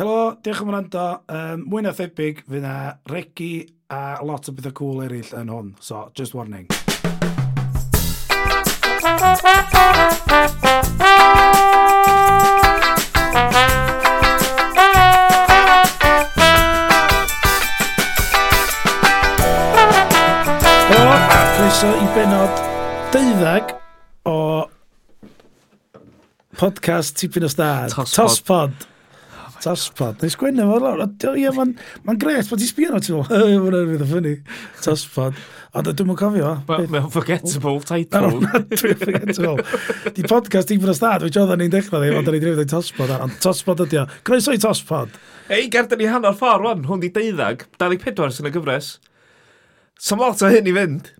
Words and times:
Helo, 0.00 0.34
diolch 0.40 0.60
am 0.62 0.70
wrando. 0.70 1.00
Um, 1.28 1.66
mwy 1.68 1.82
na 1.84 1.90
thebyg, 1.92 2.38
fydd 2.48 2.62
na 2.64 2.74
regi 3.12 3.66
a 3.92 4.16
lot 4.24 4.48
o 4.48 4.54
bethau 4.56 4.72
cool 4.78 5.02
eraill 5.04 5.34
yn 5.36 5.50
hwn. 5.52 5.74
So, 5.84 6.06
just 6.16 6.32
warning. 6.32 6.64
Helo, 20.88 21.12
a 21.12 21.42
croeso 21.58 21.92
i 21.92 22.08
benod 22.16 22.64
deuddag 23.12 23.76
o 24.24 24.38
podcast 26.56 27.20
Tipyn 27.20 27.44
o 27.44 27.52
Stad. 27.52 27.92
Tospod. 27.92 28.16
Tospod. 28.16 28.89
Tasbad. 29.60 30.22
Nes 30.24 30.36
gwenna 30.40 30.64
fo 30.68 30.78
lawr. 30.80 31.02
Ie, 31.36 31.50
mae'n 31.52 31.74
ma 32.06 32.14
gret 32.20 32.48
bod 32.48 32.60
ti'n 32.62 32.70
sbio 32.70 33.00
ti 33.02 33.12
fo. 33.12 33.24
Mae'n 33.28 33.90
fydd 33.92 34.04
o 34.04 34.08
ffynnu. 34.08 34.32
Tasbad. 34.84 35.40
A 35.70 35.82
dwi'n 35.86 36.08
mwyn 36.08 36.18
cofio. 36.18 36.54
Mae'n 36.70 37.10
forgettable 37.12 37.82
title. 37.90 38.40
Dwi'n 38.72 39.02
forgettable. 39.04 39.66
Di 40.16 40.24
podcast 40.26 40.72
i 40.72 40.78
fod 40.80 40.94
o 40.94 40.96
stad, 40.96 41.26
Fe 41.26 41.30
jodd 41.36 41.52
ni'n 41.60 41.70
dechrau 41.72 42.02
ddim, 42.02 42.16
ond 42.18 42.30
dwi'n 42.30 42.42
drefod 42.42 42.64
ei 42.64 42.70
tasbad. 42.72 43.14
Ond 43.20 43.36
tasbad 43.44 43.84
ydi 43.84 44.00
o. 44.00 44.06
Groeso 44.26 44.56
i 44.56 44.62
tasbad. 44.62 45.14
Ei, 45.52 45.68
gerdyn 45.72 46.00
ni 46.02 46.08
hanner 46.10 46.34
ffordd 46.40 46.66
wan. 46.66 46.82
Hwn 46.88 47.04
di 47.04 47.12
deuddag. 47.14 47.68
24 47.78 48.38
sy'n 48.38 48.50
y 48.50 48.54
gyfres. 48.56 48.94
Sam 50.00 50.24
lot 50.24 50.40
o 50.42 50.50
hyn 50.50 50.70
i 50.70 50.74
fynd. 50.74 51.12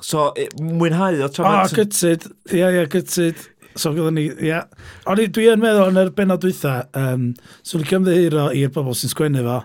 So, 0.00 0.30
mwynhau 0.62 1.20
o 1.26 1.30
trafod... 1.34 1.68
O, 1.68 1.78
gytid. 1.82 2.26
Ie, 2.48 2.64
ie, 2.64 2.84
gytid. 2.90 3.46
So 3.78 3.92
gyda 3.94 4.12
ni, 4.14 4.26
ia. 4.28 4.46
Yeah. 4.48 4.86
Ond 5.06 5.22
dwi 5.34 5.48
yn 5.52 5.62
meddwl 5.62 5.92
yn 5.92 6.00
yr 6.02 6.12
benod 6.16 6.42
dwytha, 6.42 6.80
um, 6.98 7.30
swn 7.66 7.84
i'n 7.84 7.90
cymddeheiro 7.92 8.48
i'r 8.58 8.72
bobl 8.74 8.96
sy'n 8.98 9.12
sgwennu 9.12 9.44
fo. 9.46 9.60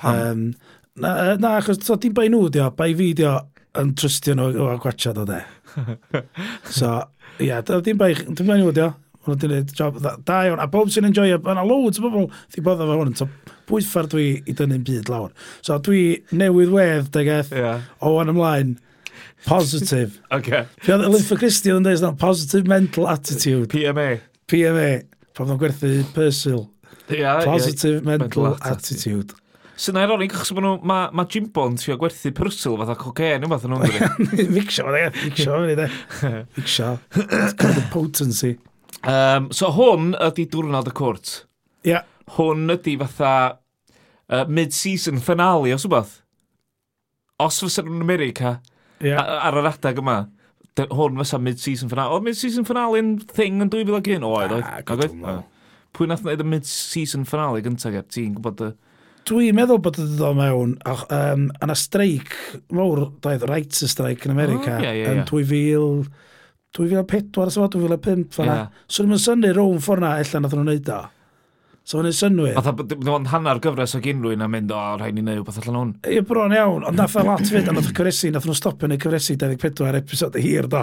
Pam? 0.00 0.20
Um, 0.20 0.44
na, 1.02 1.34
na, 1.40 1.56
achos 1.58 1.82
so, 1.82 1.98
dim 2.00 2.14
bai 2.14 2.28
nhw 2.30 2.46
dio, 2.54 2.70
bai 2.78 2.92
fi 2.98 3.10
dio 3.18 3.36
yn 3.80 3.94
trystio 3.98 4.36
nhw 4.38 4.52
o 4.62 4.74
gwachad 4.82 5.18
o 5.18 5.26
de. 5.28 5.40
so, 6.78 6.92
ia, 7.40 7.58
yeah, 7.58 7.80
dim 7.82 7.98
bai, 7.98 8.12
dim 8.14 8.46
bai 8.46 8.60
nhw 8.62 8.74
dio. 8.76 8.92
Hwnnw 9.24 9.40
di 9.40 9.48
wneud 9.48 9.70
job 9.72 9.94
da 10.04 10.38
iawn. 10.44 10.60
A 10.60 10.68
bob 10.68 10.90
sy'n 10.92 11.08
enjoy, 11.08 11.32
yna 11.40 11.64
loads 11.64 11.98
o 11.98 12.04
bobl 12.04 12.26
di 12.52 12.62
bod 12.64 12.82
efo 12.84 12.98
hwn. 13.00 13.14
So, 13.16 13.28
pwythfar 13.68 14.06
dwi 14.12 14.26
i 14.44 14.54
dynnu'n 14.56 14.84
byd 14.84 15.08
lawr. 15.10 15.32
So, 15.64 15.78
dwi 15.82 16.02
newydd 16.36 16.74
wedd, 16.74 17.08
degeth, 17.14 17.54
yeah. 17.56 17.86
o 18.04 18.14
wan 18.18 18.30
ymlaen. 18.34 18.76
Positive. 19.44 20.20
okay. 20.32 20.64
Fi 20.80 20.94
oedd 20.96 21.06
Olympa 21.08 21.38
Christian 21.40 21.80
yn 21.80 21.88
dweud, 21.88 22.04
positive 22.20 22.68
mental 22.70 23.08
attitude. 23.12 23.68
PMA. 23.72 24.10
PMA. 24.50 24.90
Pan 25.36 25.50
o'n 25.52 25.60
gwerthu 25.60 25.96
Persil. 26.14 26.68
Yeah, 27.12 27.44
positive 27.44 27.98
yeah, 27.98 28.06
mental, 28.06 28.46
mental 28.48 28.70
attitude. 28.70 29.34
attitude. 29.34 29.40
Sy'n 29.74 29.98
ironic, 29.98 30.32
achos 30.36 30.52
mae, 30.54 30.76
mae, 30.86 31.08
mae 31.18 31.26
Jimbo 31.30 31.64
yn 31.66 31.74
trio 31.80 31.96
gwerthu 31.98 32.30
pyrsyl 32.36 32.76
fatha 32.78 32.94
cocaine 32.98 33.42
yn 33.42 33.50
fath 33.50 33.64
yn 33.66 33.74
hwnnw. 33.74 34.10
Ficsio, 34.54 34.92
ficsio, 35.16 35.56
ficsio. 36.54 36.92
It's 37.18 37.56
called 37.58 37.80
the 37.80 37.84
potency. 37.90 38.54
Um, 39.02 39.50
so 39.50 39.72
hwn 39.74 40.14
ydy 40.14 40.46
diwrnod 40.52 40.88
y 40.88 40.94
cwrt. 40.94 41.32
Ia. 41.84 41.90
Yeah. 41.90 42.06
Hwn 42.36 42.70
ydy 42.76 42.94
fatha 43.02 43.32
uh, 44.30 44.44
mid-season 44.46 45.18
finale 45.24 45.74
os 45.74 45.88
wbeth. 45.88 46.20
Os 47.42 47.58
fysa 47.64 47.82
nhw'n 47.82 48.06
America, 48.06 48.60
yeah. 49.04 49.20
ar, 49.20 49.42
ar 49.50 49.60
yr 49.60 49.70
adag 49.70 50.00
yma, 50.02 50.16
hwn 50.80 51.20
fysa 51.22 51.40
mid-season 51.42 51.92
finale. 51.92 52.16
Oedd 52.16 52.26
mid-season 52.26 52.66
finale 52.68 53.02
yn 53.02 53.14
thing 53.30 53.62
yn 53.62 53.70
2001 53.72 54.26
oedd? 54.26 54.56
Ah, 54.60 54.80
gydwm. 54.88 55.44
Pwy 55.94 56.10
nath 56.10 56.24
wneud 56.26 56.42
y 56.42 56.48
mid-season 56.56 57.28
finale 57.28 57.62
gyntaf 57.64 57.94
ger 57.94 58.06
ti'n 58.10 58.34
gwybod 58.38 58.66
y... 58.66 58.72
Dwi'n 59.24 59.56
meddwl 59.56 59.80
bod 59.80 59.96
ydy 60.02 60.18
dod 60.18 60.36
mewn, 60.36 60.74
ach, 60.84 61.06
um, 61.14 61.46
yna 61.64 61.76
streic 61.78 62.34
mawr, 62.74 63.06
doedd 63.24 63.46
writer's 63.46 63.94
strike 63.94 64.26
yn 64.28 64.34
America, 64.34 64.74
oh, 64.74 64.84
yeah, 64.84 64.98
yeah, 65.00 65.18
yeah. 65.20 65.26
2000... 65.30 66.10
2004, 66.74 67.68
2005, 67.70 68.34
fanna. 68.34 68.54
yeah. 68.54 68.80
So, 68.90 69.04
ni'n 69.04 69.14
mynd 69.14 69.22
syni 69.22 69.52
rown 69.54 69.78
ffordd 69.82 70.02
na, 70.02 70.16
ella 70.18 70.40
nath 70.42 70.56
nhw'n 70.58 70.66
neud 70.72 70.88
o. 70.90 70.96
So 71.84 71.98
hynny'n 72.00 72.14
synwyr. 72.16 72.54
Fatha, 72.56 72.72
bod 72.78 73.08
o'n 73.12 73.26
hanner 73.28 73.58
gyfres 73.60 73.92
o 73.92 73.98
unrhyw 74.00 74.32
un 74.32 74.44
mynd, 74.48 74.70
o, 74.72 74.80
rhaid 74.96 75.18
ni 75.18 75.24
neu 75.26 75.42
beth 75.44 75.58
allan 75.60 75.76
hwn. 75.76 75.90
Ie, 76.08 76.22
bron 76.24 76.54
iawn, 76.56 76.86
ond 76.88 76.96
nath 76.96 77.18
o 77.20 77.24
lot 77.26 77.44
fyd, 77.44 77.68
ond 77.68 77.76
nath 77.76 77.90
o 77.90 77.92
cyfresu, 77.92 78.30
nath 78.32 78.46
nhw'n 78.48 78.56
stopio 78.56 78.88
neu 78.88 79.00
cyfresu 79.02 79.36
24 79.42 80.00
episod 80.00 80.38
y 80.40 80.44
hir, 80.46 80.68
do. 80.72 80.80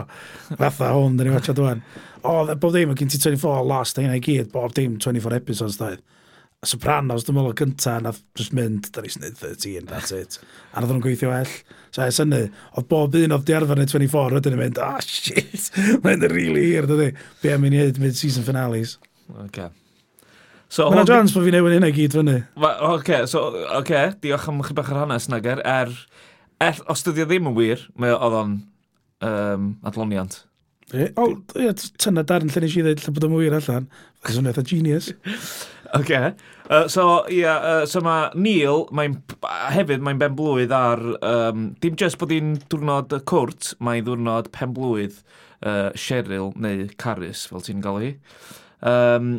Fatha 0.52 0.92
hwn, 0.94 1.18
dyn 1.18 1.32
ni'n 1.32 1.40
watcha 1.40 1.58
dwi'n. 1.58 1.82
O, 2.22 2.36
bob 2.52 2.70
ddim, 2.76 2.94
gen 3.00 3.10
ti 3.10 3.18
24 3.18 3.66
last, 3.72 3.98
hynna 3.98 4.20
i 4.20 4.22
gyd, 4.28 4.54
bob 4.54 4.78
dim 4.78 5.00
24 5.02 5.42
episodes, 5.42 5.80
doedd. 5.82 6.06
A 6.62 6.70
Sopranos, 6.70 7.26
dwi'n 7.26 7.40
meddwl, 7.40 7.58
gynta, 7.58 7.98
nath 8.06 8.22
just 8.38 8.54
mynd, 8.54 8.92
da 8.94 9.02
ni'n 9.02 9.18
snyd 9.18 9.42
13, 9.42 9.90
that's 9.90 10.14
it. 10.14 10.38
A 10.70 10.86
nath 10.86 10.94
nhw'n 10.94 11.02
gweithio 11.02 11.34
well. 11.34 11.58
So, 11.90 12.06
e, 12.06 12.14
syni, 12.14 12.44
oedd 12.78 12.92
bob 12.94 13.18
un 13.18 13.34
oedd 13.40 13.50
diarfer 13.50 13.82
neu 13.82 13.90
24, 13.90 14.38
wedyn 14.38 14.60
yn 14.60 14.66
mynd, 14.68 14.86
ah, 14.86 15.02
oh, 15.02 15.10
shit, 15.10 15.72
mae'n 16.06 16.30
really 16.30 16.70
hir, 16.76 16.86
dydy. 16.94 17.16
Be 17.42 17.58
am 17.58 17.66
i 17.66 17.74
ni 17.74 17.90
mid-season 17.98 18.46
finales. 18.46 19.00
Okay. 19.50 19.74
So, 20.72 20.86
Mae'n 20.88 21.04
adrans 21.04 21.34
bod 21.36 21.44
fi'n 21.44 21.58
newid 21.58 21.74
hynna 21.76 21.90
gyd 21.92 22.14
fyny. 22.16 22.38
Oce, 22.88 23.18
so, 23.28 23.42
oce, 23.76 24.06
diolch 24.24 24.48
am 24.48 24.62
chi 24.64 24.76
bach 24.78 24.92
ar 24.94 25.02
hanes 25.02 25.28
nager. 25.32 25.60
Er, 25.68 25.92
er, 26.64 26.80
os 26.92 27.04
dydi 27.04 27.26
ddim 27.28 27.50
yn 27.52 27.58
wir, 27.58 27.84
mae 28.00 28.14
oedd 28.16 28.38
o'n 28.40 28.54
um, 29.28 29.66
adloniant. 29.88 30.40
O, 31.20 31.28
ie, 31.60 31.74
tyna 32.00 32.24
darn 32.28 32.52
lle 32.52 32.64
nes 32.64 32.78
i 32.80 32.86
ddweud 32.86 33.04
lle 33.04 33.14
bod 33.18 33.28
o'n 33.28 33.36
wir 33.36 33.58
allan. 33.60 33.92
Ac 34.24 34.40
o'n 34.40 34.48
eitha 34.48 34.64
genius. 34.72 35.12
Oce. 35.12 35.68
Okay. 35.94 36.32
Uh, 36.70 36.88
so, 36.88 37.26
ia, 37.28 37.36
yeah, 37.36 37.58
uh, 37.58 37.86
so 37.86 38.00
mae 38.00 38.30
Neil, 38.40 38.86
mae'n 38.96 39.20
hefyd 39.76 40.04
mae'n 40.08 40.24
ben 40.24 40.40
blwydd 40.40 40.72
ar... 40.72 41.04
Um, 41.20 41.72
dim 41.84 42.00
just 42.00 42.16
bod 42.22 42.32
hi'n 42.32 42.56
diwrnod 42.72 43.12
cwrt, 43.28 43.74
mae'n 43.84 44.08
diwrnod 44.08 44.48
pen 44.56 44.72
blwydd 44.78 45.20
uh, 45.20 45.92
Cheryl 46.00 46.54
neu 46.56 46.88
Caris, 47.02 47.44
fel 47.52 47.66
ti'n 47.66 47.84
gael 47.84 48.00
hi. 48.06 48.12
Um, 48.88 49.34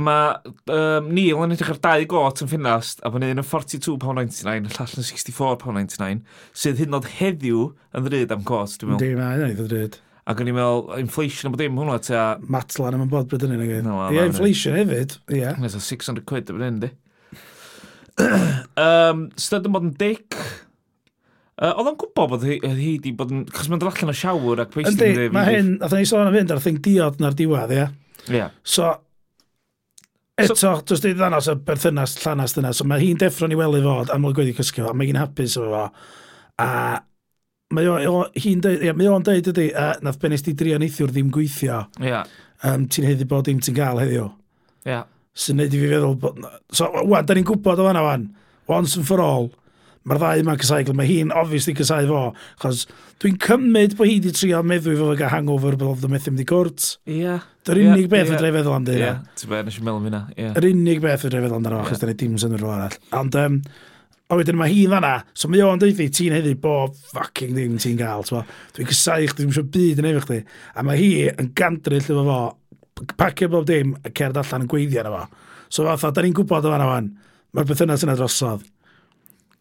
Mae 0.00 0.52
um, 0.72 1.08
Neil 1.12 1.40
yn 1.44 1.54
edrych 1.54 1.72
ar 1.74 1.80
dau 1.82 2.04
got 2.10 2.42
yn 2.44 2.50
ffinast, 2.50 3.02
a 3.04 3.10
bod 3.12 3.24
un 3.26 3.42
yn 3.42 3.46
42,99, 3.46 4.68
y 4.70 4.76
llall 4.76 4.94
yn 4.96 5.08
64,99, 5.08 6.20
sydd 6.62 6.80
hyn 6.80 6.96
oed 6.96 7.08
heddiw 7.18 7.66
yn 7.96 8.06
ddryd 8.06 8.32
am 8.34 8.46
got, 8.46 8.76
dwi'n 8.80 8.94
meddwl. 8.94 9.02
Di, 9.02 9.18
mae'n 9.18 9.44
ei 9.48 9.58
ddryd. 9.58 9.98
Ac 10.30 10.40
o'n 10.40 10.50
i'n 10.52 10.56
meddwl, 10.56 10.86
inflation 11.02 11.50
o 11.50 11.54
bod 11.54 11.62
dim 11.64 11.78
hwnna, 11.80 11.98
te 12.06 12.16
a... 12.16 12.24
Matlan 12.54 12.96
am 12.96 13.04
yn 13.06 13.12
bod 13.12 13.28
bryd 13.30 13.44
yn 13.48 13.56
unig. 13.56 13.74
Ie, 13.74 13.82
no, 13.84 13.98
yeah, 14.14 14.28
inflation 14.30 14.78
hefyd, 14.78 15.18
ie. 15.32 15.42
Yeah. 15.42 15.60
Nes 15.60 15.76
o 15.76 15.82
600 15.82 16.24
quid 16.28 16.52
o 16.52 16.56
bryd 16.56 16.70
yn 16.70 16.82
di. 16.84 16.92
um, 18.86 19.26
Styd 19.40 19.68
yn 19.68 19.74
bod 19.74 19.88
yn 19.88 19.94
dic. 20.00 20.38
Uh, 21.60 21.74
oedd 21.74 21.90
o'n 21.90 22.00
gwybod 22.00 22.34
bod 22.36 22.46
hi 22.46 22.56
wedi 22.62 23.12
bod 23.16 23.34
yn... 23.34 23.44
Chos 23.52 23.68
mae'n 23.68 23.82
dod 23.82 23.90
allan 23.90 24.14
o 24.14 24.16
siawr 24.16 24.62
ac 24.64 24.72
peistin... 24.76 24.96
Yndi, 25.10 25.28
mae 25.34 25.56
hyn, 25.56 25.74
oedd 25.82 25.98
ni 25.98 26.06
sôn 26.08 26.30
am 26.30 26.36
fynd 26.36 26.54
ar 26.54 26.62
thing 26.64 26.80
diod 26.84 27.18
na'r 27.20 27.36
diwedd, 27.36 27.74
ie. 27.74 27.82
Yeah. 27.82 27.96
Ie. 28.30 28.38
Yeah. 28.38 28.54
So, 28.62 28.94
Eto, 30.40 30.56
so, 30.58 30.72
jyst 30.88 31.06
i 31.08 31.12
ddanos 31.16 31.48
y 31.50 31.54
berthynas 31.66 32.16
llanas 32.22 32.56
dyna, 32.56 32.72
so 32.76 32.86
mae 32.88 33.02
hi'n 33.02 33.20
deffro'n 33.20 33.54
i 33.54 33.58
wely 33.58 33.82
fod, 33.84 34.10
a 34.12 34.18
mae'n 34.18 34.34
gweithio 34.36 34.58
cysgu 34.58 34.84
fo, 34.84 34.92
a 34.92 34.96
mae 34.96 35.10
hi'n 35.10 35.20
hapus 35.20 35.56
o 35.60 35.66
fo. 35.68 35.84
A 36.64 36.68
mae 37.76 37.88
o, 38.10 38.16
hi'n 38.40 38.62
deud, 38.64 38.84
ia, 38.86 38.94
mae 38.96 39.10
o'n 39.10 39.24
deud 39.26 39.52
ydy, 39.52 39.70
a 39.76 39.92
nath 40.04 40.18
benes 40.22 40.44
di 40.46 40.54
drio 40.58 40.80
neithiwr 40.80 41.12
ddim 41.14 41.30
gweithio. 41.34 41.84
Ia. 42.02 42.10
Yeah. 42.10 42.36
Um, 42.66 42.88
ti'n 42.92 43.06
heddi 43.08 43.28
bod 43.28 43.46
dim 43.48 43.60
ti'n 43.62 43.76
gael 43.76 44.02
heddiw. 44.02 44.28
Ia. 44.86 44.92
Yeah. 44.92 45.08
Sy'n 45.40 45.60
neud 45.60 45.74
i 45.76 45.80
fi 45.80 45.92
feddwl 45.92 46.16
bod... 46.20 46.40
So, 46.74 46.90
wan, 47.06 47.28
da 47.28 47.36
ni'n 47.38 47.46
gwybod 47.48 47.80
o 47.80 47.86
fanna 47.86 48.02
wan, 48.04 48.26
once 48.70 48.96
and 48.98 49.06
for 49.06 49.22
all, 49.22 49.50
mae'r 50.10 50.18
ddau 50.20 50.42
yma'n 50.42 50.58
cysaigl, 50.58 50.94
mae 50.98 51.06
hi'n 51.06 51.30
obviously 51.38 51.74
cysau 51.78 52.08
fo, 52.10 52.22
chos 52.62 52.82
dwi'n 53.22 53.36
cymryd 53.44 53.94
bod 53.98 54.08
hi 54.08 54.16
wedi 54.18 54.32
trio 54.34 54.62
meddwl 54.66 54.96
i 54.96 54.98
fo 54.98 55.10
gael 55.14 55.30
hangover 55.30 55.76
bod 55.78 55.92
oedd 55.92 56.08
y 56.08 56.10
methu 56.10 56.32
mynd 56.32 56.42
i 56.42 56.46
gwrt. 56.50 56.86
Ie. 57.06 57.20
Yeah. 57.20 57.44
Dy'r 57.68 57.82
unig 57.84 58.06
yeah, 58.06 58.10
beth 58.14 58.32
yeah. 58.32 58.40
ydw 58.40 58.56
feddwl 58.56 58.74
am 58.74 58.88
dyna. 58.88 59.12
Ie, 59.12 59.36
ti'n 59.38 59.52
beth, 59.52 59.68
nes 59.68 59.78
i'n 59.78 59.86
meddwl 59.86 60.00
am 60.00 60.08
hynna. 60.08 60.22
Yr 60.48 60.66
unig 60.70 61.04
beth 61.04 61.26
ydw 61.28 61.38
i 61.38 61.44
feddwl 61.44 61.58
amdano, 61.60 61.82
achos 61.84 62.02
dyna 62.02 62.16
dim 62.24 62.38
sy'n 62.40 62.56
rhywun 62.56 62.74
arall. 62.78 62.96
Ond, 63.20 63.38
um, 63.44 63.60
o 64.30 64.38
wedyn 64.40 64.58
mae 64.58 64.72
hi'n 64.72 64.96
fanna, 64.96 65.12
so 65.36 65.50
mae 65.52 65.62
o'n 65.66 65.82
dweud 65.82 66.00
i 66.00 66.08
ti'n 66.16 66.34
heddi 66.38 66.56
bob 66.64 66.96
fucking 67.12 67.52
ddim 67.54 67.76
ti'n 67.82 68.00
gael, 68.00 68.24
dwi'n 68.24 68.90
cysau 68.90 69.28
chdi, 69.28 69.44
dwi'n 69.44 69.54
siw 69.58 69.68
byd 69.76 70.02
yn 70.02 70.10
efo 70.14 70.24
chdi, 70.24 70.40
a 70.74 70.86
mae 70.86 70.98
hi 70.98 71.12
yn 71.30 71.52
gandryll 71.58 72.02
efo 72.02 72.26
fo, 72.26 72.40
pacio 73.20 73.50
bob 73.52 73.68
dim, 73.68 73.94
a 74.00 74.12
cerdd 74.14 74.40
allan 74.40 74.64
yn 74.64 74.70
gweiddi 74.70 75.00
arno 75.02 75.18
fo. 75.18 75.48
So 75.70 75.86
fatha, 75.86 76.14
da 76.14 76.24
ni'n 76.24 76.34
gwybod 76.34 76.66
o 76.66 76.72
fanna 76.72 76.88
fan, 76.88 77.10
mae'r 77.54 77.68
bethynas 77.68 78.06
yna 78.06 78.16
drosodd. 78.18 78.64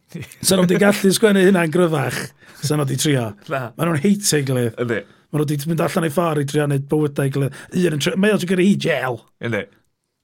Sa 0.10 0.58
nhw 0.58 0.66
wedi 0.66 0.80
gallu 0.82 1.12
sgwennu 1.14 1.44
hynna'n 1.46 1.74
gryfach, 1.74 2.20
sa 2.64 2.76
nhw 2.76 2.86
wedi 2.86 3.00
trio. 3.02 3.26
Na. 3.52 3.66
Mae 3.78 3.90
nhw'n 3.90 4.04
heitio 4.06 4.40
ei 4.40 4.46
gilydd. 4.48 4.80
Ydy. 4.82 5.02
Mae 5.30 5.42
nhw 5.42 5.46
wedi 5.46 5.70
mynd 5.70 5.84
allan 5.86 6.08
ei 6.08 6.14
ffordd 6.16 6.42
i 6.42 6.48
trio 6.50 6.66
wneud 6.66 6.88
bywydau 6.90 7.28
ei 7.28 7.34
gilydd. 7.36 7.60
Un 7.78 7.98
yn 7.98 8.02
trio, 8.02 8.16
mae 8.18 8.34
o'n 8.34 8.42
gyda 8.42 8.66
hi 8.66 8.74
gel. 8.88 9.20
Ydy. 9.50 9.66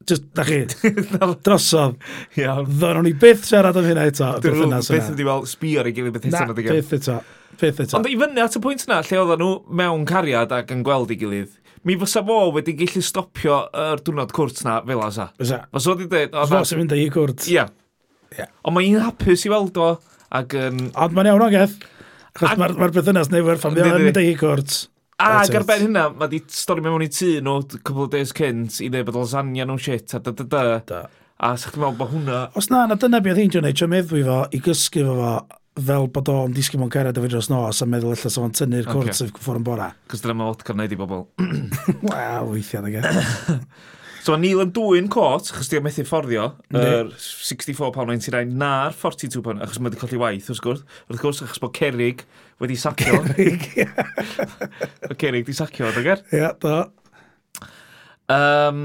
Just, 0.05 0.25
da 0.37 0.43
chi, 0.45 0.59
drosodd. 1.45 1.95
Iawn. 2.37 2.67
Ddo 2.69 2.91
nhw'n 2.93 3.09
i 3.09 3.13
byth 3.21 3.45
siarad 3.47 3.77
am 3.79 3.87
hynna 3.87 4.07
eto. 4.09 4.31
Dwi'n 4.43 4.57
rhywbeth 4.59 4.89
byth 4.93 5.11
wedi 5.13 5.25
weld 5.25 5.49
sbio 5.49 5.81
ar 5.81 5.89
ei 5.89 5.95
gilydd 5.97 6.17
beth 6.17 6.27
eto. 6.29 6.41
Na, 6.49 6.57
byth 6.57 6.97
eto. 6.99 7.19
Byth 7.61 7.79
eto. 7.85 7.99
Ond 7.99 8.09
i 8.09 8.17
fyny 8.19 8.41
at 8.43 8.57
y 8.57 8.61
pwynt 8.65 8.85
yna, 8.85 8.99
lle 9.05 9.21
oedden 9.21 9.41
nhw 9.41 9.77
mewn 9.81 10.05
cariad 10.09 10.53
ac 10.53 10.73
yn 10.75 10.83
gweld 10.85 11.13
ei 11.15 11.17
gilydd, 11.21 11.55
mi 11.85 11.97
fysa 12.01 12.21
fo 12.27 12.37
wedi 12.53 12.75
gallu 12.77 13.01
stopio 13.05 13.63
yr 13.85 14.03
diwrnod 14.05 14.35
cwrt 14.35 14.61
na 14.67 14.77
fel 14.85 15.01
asa. 15.07 15.31
Fysa. 15.41 15.63
Fysa 15.73 15.95
wedi 15.95 16.09
dweud... 16.11 16.37
Fysa 16.37 16.51
fo 16.53 16.69
sy'n 16.69 16.81
mynd 16.83 16.95
ei 16.97 17.09
cwrt. 17.13 17.47
Ia, 17.55 17.65
Yeah. 18.37 18.51
Ond 18.67 18.77
mae 18.77 18.89
hi'n 18.89 19.03
hapus 19.03 19.45
i 19.47 19.51
weld 19.53 19.79
o. 19.81 19.93
Ac, 20.35 20.57
um, 20.59 20.81
Ond 20.91 21.15
mae'n 21.15 21.31
iawn 21.31 21.45
o 21.45 21.51
geth. 21.53 21.77
Achos 22.35 22.59
mae'r 22.59 22.75
ma 22.75 22.91
berthynas 22.91 23.31
neu 23.31 23.45
ffam 23.47 23.61
ffamilio 23.61 23.99
yn 24.01 24.15
deu 24.15 24.37
gwrt. 24.39 24.79
A 25.23 25.29
ag 25.39 25.53
ar 25.55 25.63
ben 25.67 25.85
hynna, 25.85 26.09
mae 26.11 26.31
di 26.31 26.41
stori 26.51 26.83
mewn 26.83 27.05
i 27.05 27.07
tŷ 27.07 27.37
nhw, 27.45 27.59
cwbl 27.87 28.03
o 28.03 28.07
days 28.11 28.33
cynt, 28.35 28.81
i 28.83 28.89
ddweud 28.91 29.07
bod 29.07 29.21
lasagna 29.21 29.67
nhw'n 29.67 29.79
shit, 29.79 30.11
a 30.17 30.19
da 30.19 30.33
da 30.35 30.43
da. 30.43 30.63
da. 30.89 31.03
A 31.35 31.53
sa'ch 31.59 31.75
chi'n 31.75 31.83
meddwl 31.83 31.99
bod 31.99 32.11
hwnna... 32.11 32.41
Os 32.59 32.67
na, 32.71 32.85
na 32.87 32.97
dyna 32.99 33.21
beth 33.23 33.39
heindio 33.39 33.61
wneud, 33.63 33.77
ti'n 33.79 33.91
meddwl 33.91 34.25
fo 34.27 34.41
i 34.51 34.59
gysgu 34.65 35.05
fo 35.07 35.15
fo 35.19 35.31
fel 35.75 36.07
bod 36.15 36.29
o'n 36.31 36.53
disgyn 36.55 36.79
mewn 36.79 36.91
cered 36.91 37.17
a 37.17 37.23
fynd 37.23 37.33
dros 37.33 37.49
nos 37.51 37.81
a 37.83 37.87
meddwl 37.89 38.13
allas 38.15 38.37
o'n 38.39 38.53
tynnu'r 38.55 38.87
cwrt 38.87 39.09
okay. 39.11 39.17
sef 39.17 39.33
ffwrdd 39.35 39.59
yn 39.59 39.65
bora. 39.67 39.89
Cos 40.11 40.23
dyna 40.23 40.35
mae 40.39 40.53
fod 40.53 40.63
cyfnod 40.69 40.95
i 40.95 40.99
bobl. 40.99 41.25
Waw, 42.07 42.47
weithiau, 42.51 42.87
da 42.87 43.59
So 44.25 44.33
mae 44.33 44.41
Neil 44.41 44.63
yn 44.63 44.71
dwy'n 44.73 45.05
cwt, 45.13 45.51
achos 45.53 45.67
di 45.69 45.75
di'n 45.77 45.83
methu 45.85 46.01
fforddio, 46.07 46.47
yr 46.73 46.85
er 46.89 47.09
64.99 47.21 48.55
na'r 48.57 48.95
42 48.97 49.59
achos 49.61 49.77
mae 49.77 49.91
wedi 49.91 49.99
colli 50.01 50.17
waith, 50.17 50.47
wrth 50.49 50.61
gwrs. 50.65 50.79
Wrth 51.11 51.21
gwrs, 51.21 51.41
achos 51.45 51.61
bod 51.61 51.75
Cerig 51.77 52.23
wedi 52.63 52.77
sacio. 52.81 53.19
Cerig, 53.27 53.67
ie. 53.75 53.83
Yeah. 53.83 55.11
Cerig 55.11 55.43
wedi 55.43 55.53
sacio, 55.53 55.91
ydw 55.91 56.05
ger? 56.07 56.23
Ie, 56.31 56.39
yeah, 56.39 56.55
do. 56.57 56.79
Um, 58.33 58.79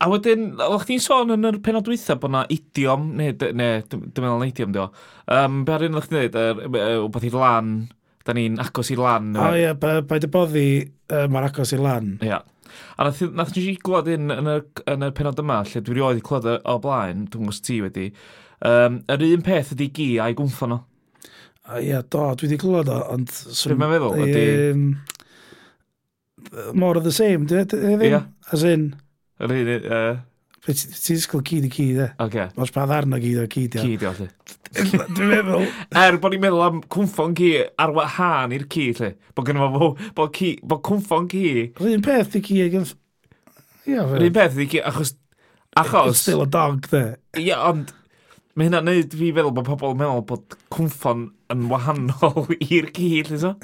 a 0.00 0.08
wedyn, 0.14 0.48
o'ch 0.70 0.88
ti'n 0.88 1.04
sôn 1.04 1.36
yn 1.36 1.44
yr 1.50 1.60
penod 1.66 1.84
dwytha 1.84 2.16
bod 2.22 2.32
na 2.32 2.46
idiom, 2.56 3.10
neu, 3.20 3.36
ne, 3.60 3.68
dwi'n 3.92 4.08
meddwl 4.08 4.40
na 4.40 4.48
idiom, 4.48 4.72
dio. 4.72 4.88
Um, 5.36 5.60
be 5.68 5.76
ar 5.76 5.84
un 5.84 6.00
o'ch 6.00 6.08
ti'n 6.08 6.32
dweud, 6.32 6.72
wbeth 7.10 7.28
i 7.28 7.34
lan, 7.36 7.76
da 8.24 8.38
ni'n 8.40 8.56
agos 8.64 8.88
i 8.88 8.96
lan. 8.96 9.34
O 9.36 9.52
ie, 9.52 9.68
by 9.76 10.24
dy 10.24 10.32
boddi, 10.32 10.66
uh, 11.12 11.26
mae'r 11.28 11.50
agos 11.52 11.76
i 11.76 11.82
lan. 11.84 12.14
Ie. 12.24 12.32
Yeah 12.32 12.48
A 12.96 13.08
nath, 13.08 13.22
nath 13.34 13.54
ni 13.56 13.66
i 13.70 13.76
glod 13.84 14.10
un 14.12 14.34
yn 14.34 14.50
y, 14.50 14.56
yn 14.94 15.06
y 15.06 15.10
penod 15.16 15.40
yma, 15.42 15.60
lle 15.68 15.82
dwi 15.84 15.98
rioed 15.98 16.20
i 16.20 16.24
clod 16.24 16.48
o 16.48 16.76
blaen, 16.82 17.24
dwi'n 17.30 17.46
gwybod 17.46 17.64
ti 17.66 17.78
wedi, 17.84 18.08
um, 18.70 19.00
yr 19.14 19.24
un 19.30 19.46
peth 19.46 19.72
ydi 19.76 19.90
gi 19.96 20.08
a'i 20.24 20.36
gwmffo 20.38 20.70
nhw. 20.70 20.80
A 21.64 21.80
ia, 21.80 22.02
do, 22.02 22.26
dwi 22.36 22.50
wedi 22.50 22.60
clywed 22.60 22.92
o, 22.92 23.00
ond... 23.14 23.32
Dwi'n 23.32 23.88
feddwl? 23.94 24.22
ydi... 24.26 24.44
More 26.76 26.98
of 27.00 27.04
the 27.06 27.12
same, 27.14 27.48
dwi 27.48 27.64
ddim? 27.64 28.20
As 28.52 28.66
in... 28.68 28.90
Yr 29.42 29.54
un, 29.58 30.22
Ti'n 30.64 31.18
sgwyl 31.20 31.42
cyd 31.44 31.66
i 31.66 31.70
cyd, 31.72 31.98
e? 32.00 32.06
Oce. 32.24 32.46
Os 32.56 32.70
pa 32.72 32.86
ddarna 32.88 33.18
gyd 33.20 33.42
o 33.42 33.48
cyd, 33.52 33.74
e? 33.76 33.82
Cyd, 33.84 34.04
o, 34.08 34.28
Dwi'n 34.74 35.28
meddwl... 35.28 35.66
Er 36.00 36.16
bod 36.22 36.32
ni'n 36.32 36.42
meddwl 36.42 36.62
am 36.64 36.78
cwmffon 36.90 37.34
ci 37.38 37.50
ar 37.60 37.92
wahân 37.94 38.54
i'r 38.56 38.64
ci, 38.72 38.86
lle. 38.96 39.10
Bod 39.36 39.50
gynnu 39.50 39.68
fo, 39.74 39.90
bod, 40.16 40.40
bod 40.64 40.80
cwmffon 40.88 41.28
ci... 41.30 41.44
Rhyn 41.80 42.04
peth 42.04 42.38
i 42.40 42.42
ci 42.46 42.62
ag 42.64 42.78
yn... 42.80 42.88
Rhyn 43.84 44.32
peth 44.34 44.56
i 44.64 44.68
ci, 44.72 44.80
achos... 44.80 45.12
Achos... 45.76 46.14
It's 46.14 46.24
still 46.24 46.46
a 46.46 46.48
dog, 46.48 46.88
dde. 46.88 47.04
Ia, 47.42 47.60
ond... 47.68 47.92
Mae 48.54 48.68
hynna'n 48.68 48.86
neud 48.86 49.14
fi 49.18 49.32
feddwl 49.34 49.50
bod 49.54 49.66
pobl 49.66 49.92
yn 49.92 50.00
meddwl 50.00 50.20
bod 50.28 50.56
cwmffon 50.72 51.24
yn 51.50 51.64
wahanol 51.70 52.52
i'r 52.70 52.88
ci, 52.94 53.08
lle 53.26 53.40
so? 53.42 53.56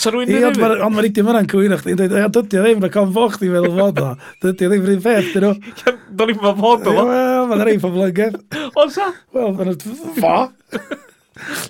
So 0.00 0.10
rwy'n 0.14 0.30
ei 0.32 0.44
ond 0.48 0.56
mae'n 0.56 0.94
ma 0.94 1.02
ddim 1.04 1.28
yn 1.28 1.34
rhan 1.36 1.48
cywir 1.50 1.74
o'ch 1.76 1.82
ti'n 1.84 1.98
dweud, 1.98 2.14
dydy 2.32 2.56
o 2.56 2.62
ddim 2.64 2.78
yn 2.80 2.86
y 2.86 2.92
con 2.94 3.10
chdi 3.34 3.50
ti'n 3.50 3.76
fod 3.76 4.00
o. 4.00 4.08
Dydy 4.40 4.66
o 4.66 4.70
ddim 4.72 4.86
rhywun 4.86 5.04
peth, 5.04 5.28
dyn 5.34 5.44
nhw. 5.44 5.74
Do'n 6.20 6.32
i'n 6.32 6.40
fawr 6.40 6.56
fod 6.62 6.88
o. 6.88 6.94
Wel, 6.96 7.44
mae'n 7.50 7.64
rhaid 7.66 7.82
pobl 7.84 8.06
yn 8.06 8.14
gef. 8.16 8.38
O, 8.72 8.86
sa? 8.94 9.10
Wel, 9.36 9.52
mae'n 9.58 9.76
fo. 10.16 10.34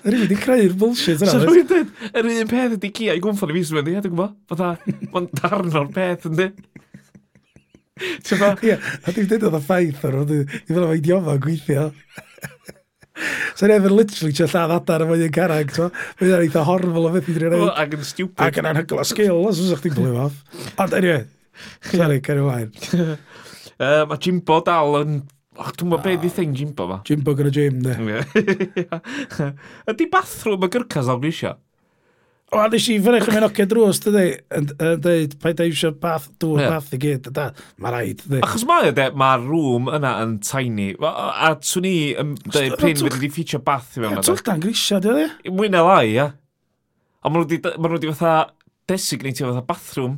Rwy'n 0.05 0.23
wedi 0.23 0.39
creu'r 0.39 0.77
bullshit 0.79 1.19
yna. 1.19 1.33
So 1.33 1.43
rwy'n 1.43 1.67
dweud, 1.67 1.91
yr 2.11 2.31
un 2.31 2.51
peth 2.51 2.77
ydi 2.77 2.93
gia 2.95 3.15
a'i 3.17 3.23
gwmffon 3.23 3.51
i 3.51 3.57
fi 3.57 3.67
sy'n 3.67 3.79
mynd 3.81 3.91
i, 3.91 3.97
dwi'n 3.99 4.15
gwybod? 4.15 4.37
Fatha, 4.51 4.71
mae'n 5.11 5.31
darn 5.41 5.79
o'r 5.81 5.91
peth 5.95 6.27
yndi. 6.31 6.51
Ie, 8.01 8.77
a 8.79 9.11
dwi'n 9.11 9.27
dweud 9.27 9.49
oedd 9.49 9.59
y 9.59 9.65
ffaith 9.67 10.05
ar 10.07 10.21
ôl, 10.21 10.29
dwi'n 10.31 10.69
fel 10.71 10.85
o'n 10.87 10.95
idioma 10.97 11.35
gweithio. 11.43 11.89
So 13.55 13.67
Evan 13.67 13.95
literally 13.95 14.33
just 14.33 14.55
lladd 14.55 14.73
adar 14.75 15.05
efo 15.05 15.17
un 15.17 15.35
carag, 15.35 15.73
so. 15.75 15.89
Mae'n 16.19 16.31
dda 16.31 16.39
eitha 16.45 16.63
horfol 16.67 17.09
o 17.09 17.13
beth 17.15 17.29
i 17.29 17.35
ddyn 17.37 17.55
nhw'n 17.55 17.73
Ac 17.83 17.97
yn 17.97 18.07
stupid. 18.07 18.39
Ac 18.45 18.61
yn 18.61 18.69
anhygol 18.71 19.03
o 19.03 19.05
sgil, 19.07 19.43
os 19.49 19.61
ydych 19.61 19.85
chi'n 19.85 19.97
blwyf 19.97 20.19
off. 20.25 20.39
Ond 20.81 20.95
anyway, 20.97 21.25
sorry, 21.91 22.21
cari 22.25 22.45
mlaen. 22.45 22.71
uh, 23.01 24.03
mae 24.09 24.21
Jimbo 24.21 24.61
dal 24.67 25.01
yn... 25.03 25.21
Oh, 25.59 25.67
dwi'n 25.75 25.91
meddwl 25.91 26.05
beth 26.05 26.23
ah. 26.23 26.29
i 26.29 26.31
thing 26.37 26.53
Jimbo 26.57 26.87
ma. 26.87 27.01
Jimbo 27.07 27.35
gyda 27.37 27.51
Jim, 27.53 27.81
ne. 27.83 28.21
Ydy 29.91 30.07
bathroom 30.13 30.63
y 30.65 30.71
gyrcas 30.71 31.11
o'n 31.11 31.19
grisio? 31.21 31.57
O, 32.51 32.59
a 32.59 32.65
nes 32.67 32.83
i 32.91 32.97
fynych 32.99 33.29
yn 33.29 33.35
mynd 33.37 33.45
oce 33.47 33.63
drws, 33.71 33.99
dydy, 34.03 34.23
yn 34.57 34.65
dweud, 34.99 35.35
paid 35.39 35.61
a 35.63 35.65
eisiau 35.69 35.93
bath, 35.95 36.25
dŵr 36.41 36.59
yeah. 36.59 36.73
bath 36.73 36.89
i 36.91 36.97
gyd, 36.99 37.29
da, 37.31 37.45
mae 37.79 37.93
rhaid, 37.93 38.23
dydy. 38.25 38.41
Achos 38.43 38.65
mae, 38.67 38.89
de, 38.97 39.05
mae'r 39.15 39.45
rŵm 39.47 39.87
yna 39.95 40.11
yn 40.25 40.33
tiny, 40.43 40.89
a 40.99 41.53
swn 41.63 41.87
i, 41.87 41.93
dweud, 42.43 42.75
pryn 42.81 43.05
wedi 43.07 43.21
di 43.21 43.29
ffeitio 43.31 43.61
bath 43.63 43.95
i 43.95 44.03
fewn. 44.03 44.19
Twll 44.27 44.43
dan 44.49 44.63
grisia, 44.65 44.99
dydy. 44.99 45.29
Mwy 45.47 45.71
na 45.71 45.85
lai, 45.87 46.09
ia. 46.11 46.25
A 47.23 47.31
maen 47.31 47.47
nhw 47.47 47.93
wedi 47.93 48.11
fatha 48.11 48.33
designatio 48.91 49.53
fatha 49.53 49.63
bathroom. 49.69 50.17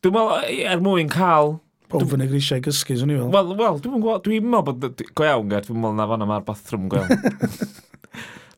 Dwi'n 0.00 0.16
meddwl, 0.16 0.38
e, 0.46 0.54
e, 0.62 0.64
er 0.72 0.80
mwyn 0.86 1.12
cael... 1.12 1.58
Pob 1.92 2.08
fyny 2.08 2.24
y 2.24 2.40
i 2.40 2.62
gysgu, 2.64 2.96
swn 2.96 3.12
i 3.12 3.18
fel. 3.18 3.28
Wel, 3.36 3.52
wel 3.60 3.82
dwi'n 3.84 3.98
meddwl, 3.98 4.24
dwi'n 4.24 4.48
meddwl 4.54 4.64
bod 4.72 5.04
go 5.12 5.28
iawn, 5.28 5.52
Gert, 5.52 5.68
dwi'n 5.68 5.84
meddwl 5.84 6.00
na 6.00 6.08
fanna 6.08 6.30
mae'r 6.32 6.48
bathroom 6.48 6.88
go 6.88 7.04
iawn. 7.04 7.76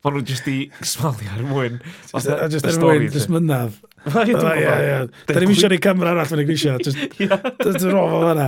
Mae 0.01 0.15
nhw 0.15 0.23
jyst 0.25 0.47
i 0.49 0.57
smalio 0.81 1.29
ar 1.35 1.43
mwyn. 1.45 1.75
A 2.17 2.21
jyst 2.49 2.69
ar 2.71 2.79
mwyn, 2.81 3.07
jyst 3.13 3.29
mynnaf. 3.33 3.81
Da 4.07 4.25
ni'n 4.25 5.51
eisiau 5.53 5.69
rei 5.69 5.81
camera 5.83 6.15
arall 6.15 6.29
fyny 6.31 6.47
grisio. 6.49 6.79
Jyst 6.81 7.85
yn 7.85 7.91
rofo 7.93 8.23
fanna. 8.25 8.47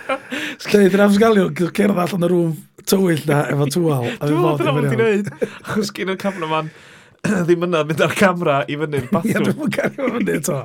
Lle, 0.68 0.86
dyn 0.88 1.02
am 1.04 1.12
sgalio, 1.12 1.50
cerdd 1.52 1.92
allan 1.92 2.24
y 2.24 2.30
rŵm 2.32 2.54
tywyll 2.88 3.26
na 3.28 3.42
efo 3.52 3.66
tŵal. 3.74 4.06
Dwi'n 4.22 4.46
fawr 4.46 4.62
dyna 4.62 4.74
fod 4.78 4.86
i'n 4.88 5.02
neud. 5.02 5.28
Chos 5.66 5.92
gen 5.96 6.14
i'r 6.14 6.20
cameraman 6.22 6.70
ddim 7.44 7.66
yna 7.68 7.82
mynd 7.84 8.04
ar 8.06 8.14
camera 8.16 8.62
i 8.64 8.78
fyny'r 8.80 9.10
bathroom. 9.12 9.28
Ie, 9.34 9.44
dwi'n 9.44 9.58
mwyn 9.58 9.74
cario 9.76 10.08
fyny 10.14 10.38
to. 10.48 10.62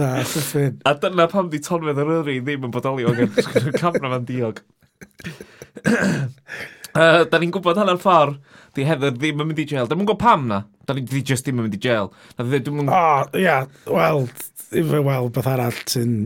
Na, 0.00 0.10
syffin. 0.32 0.80
A 0.88 0.96
dyna 0.98 1.28
pam 1.30 1.52
di 1.52 1.62
tonfedd 1.62 2.02
yr 2.02 2.10
yri 2.16 2.40
ddim 2.42 2.66
yn 2.66 2.74
bodoli 2.74 3.06
o'n 3.06 3.22
cameraman 3.78 4.26
diog. 4.26 4.64
Uh, 6.98 7.22
da 7.30 7.38
ni'n 7.38 7.54
gwybod 7.54 7.78
hanner 7.78 8.00
ffordd. 8.02 8.40
Di 8.74 8.84
Heather 8.88 9.14
ddim 9.14 9.40
yn 9.44 9.50
mynd 9.52 9.62
i 9.62 9.66
jail. 9.70 9.86
Dwi'n 9.86 10.02
gwybod 10.02 10.20
pam 10.22 10.48
na. 10.50 10.64
Da 10.86 10.96
ni 10.96 11.06
di 11.06 11.22
just 11.22 11.46
ddim 11.46 11.62
yn 11.62 11.68
mynd 11.68 11.78
i 11.78 11.82
jail. 11.86 12.10
Na 12.36 12.46
dwi 12.46 12.62
ddim 12.64 12.82
yn... 12.82 12.90
O, 12.90 13.08
ia. 13.38 13.60
Wel, 13.86 14.26
ifo 14.82 15.02
wel, 15.06 15.32
beth 15.34 15.50
arall 15.54 15.82
sy'n... 15.86 16.16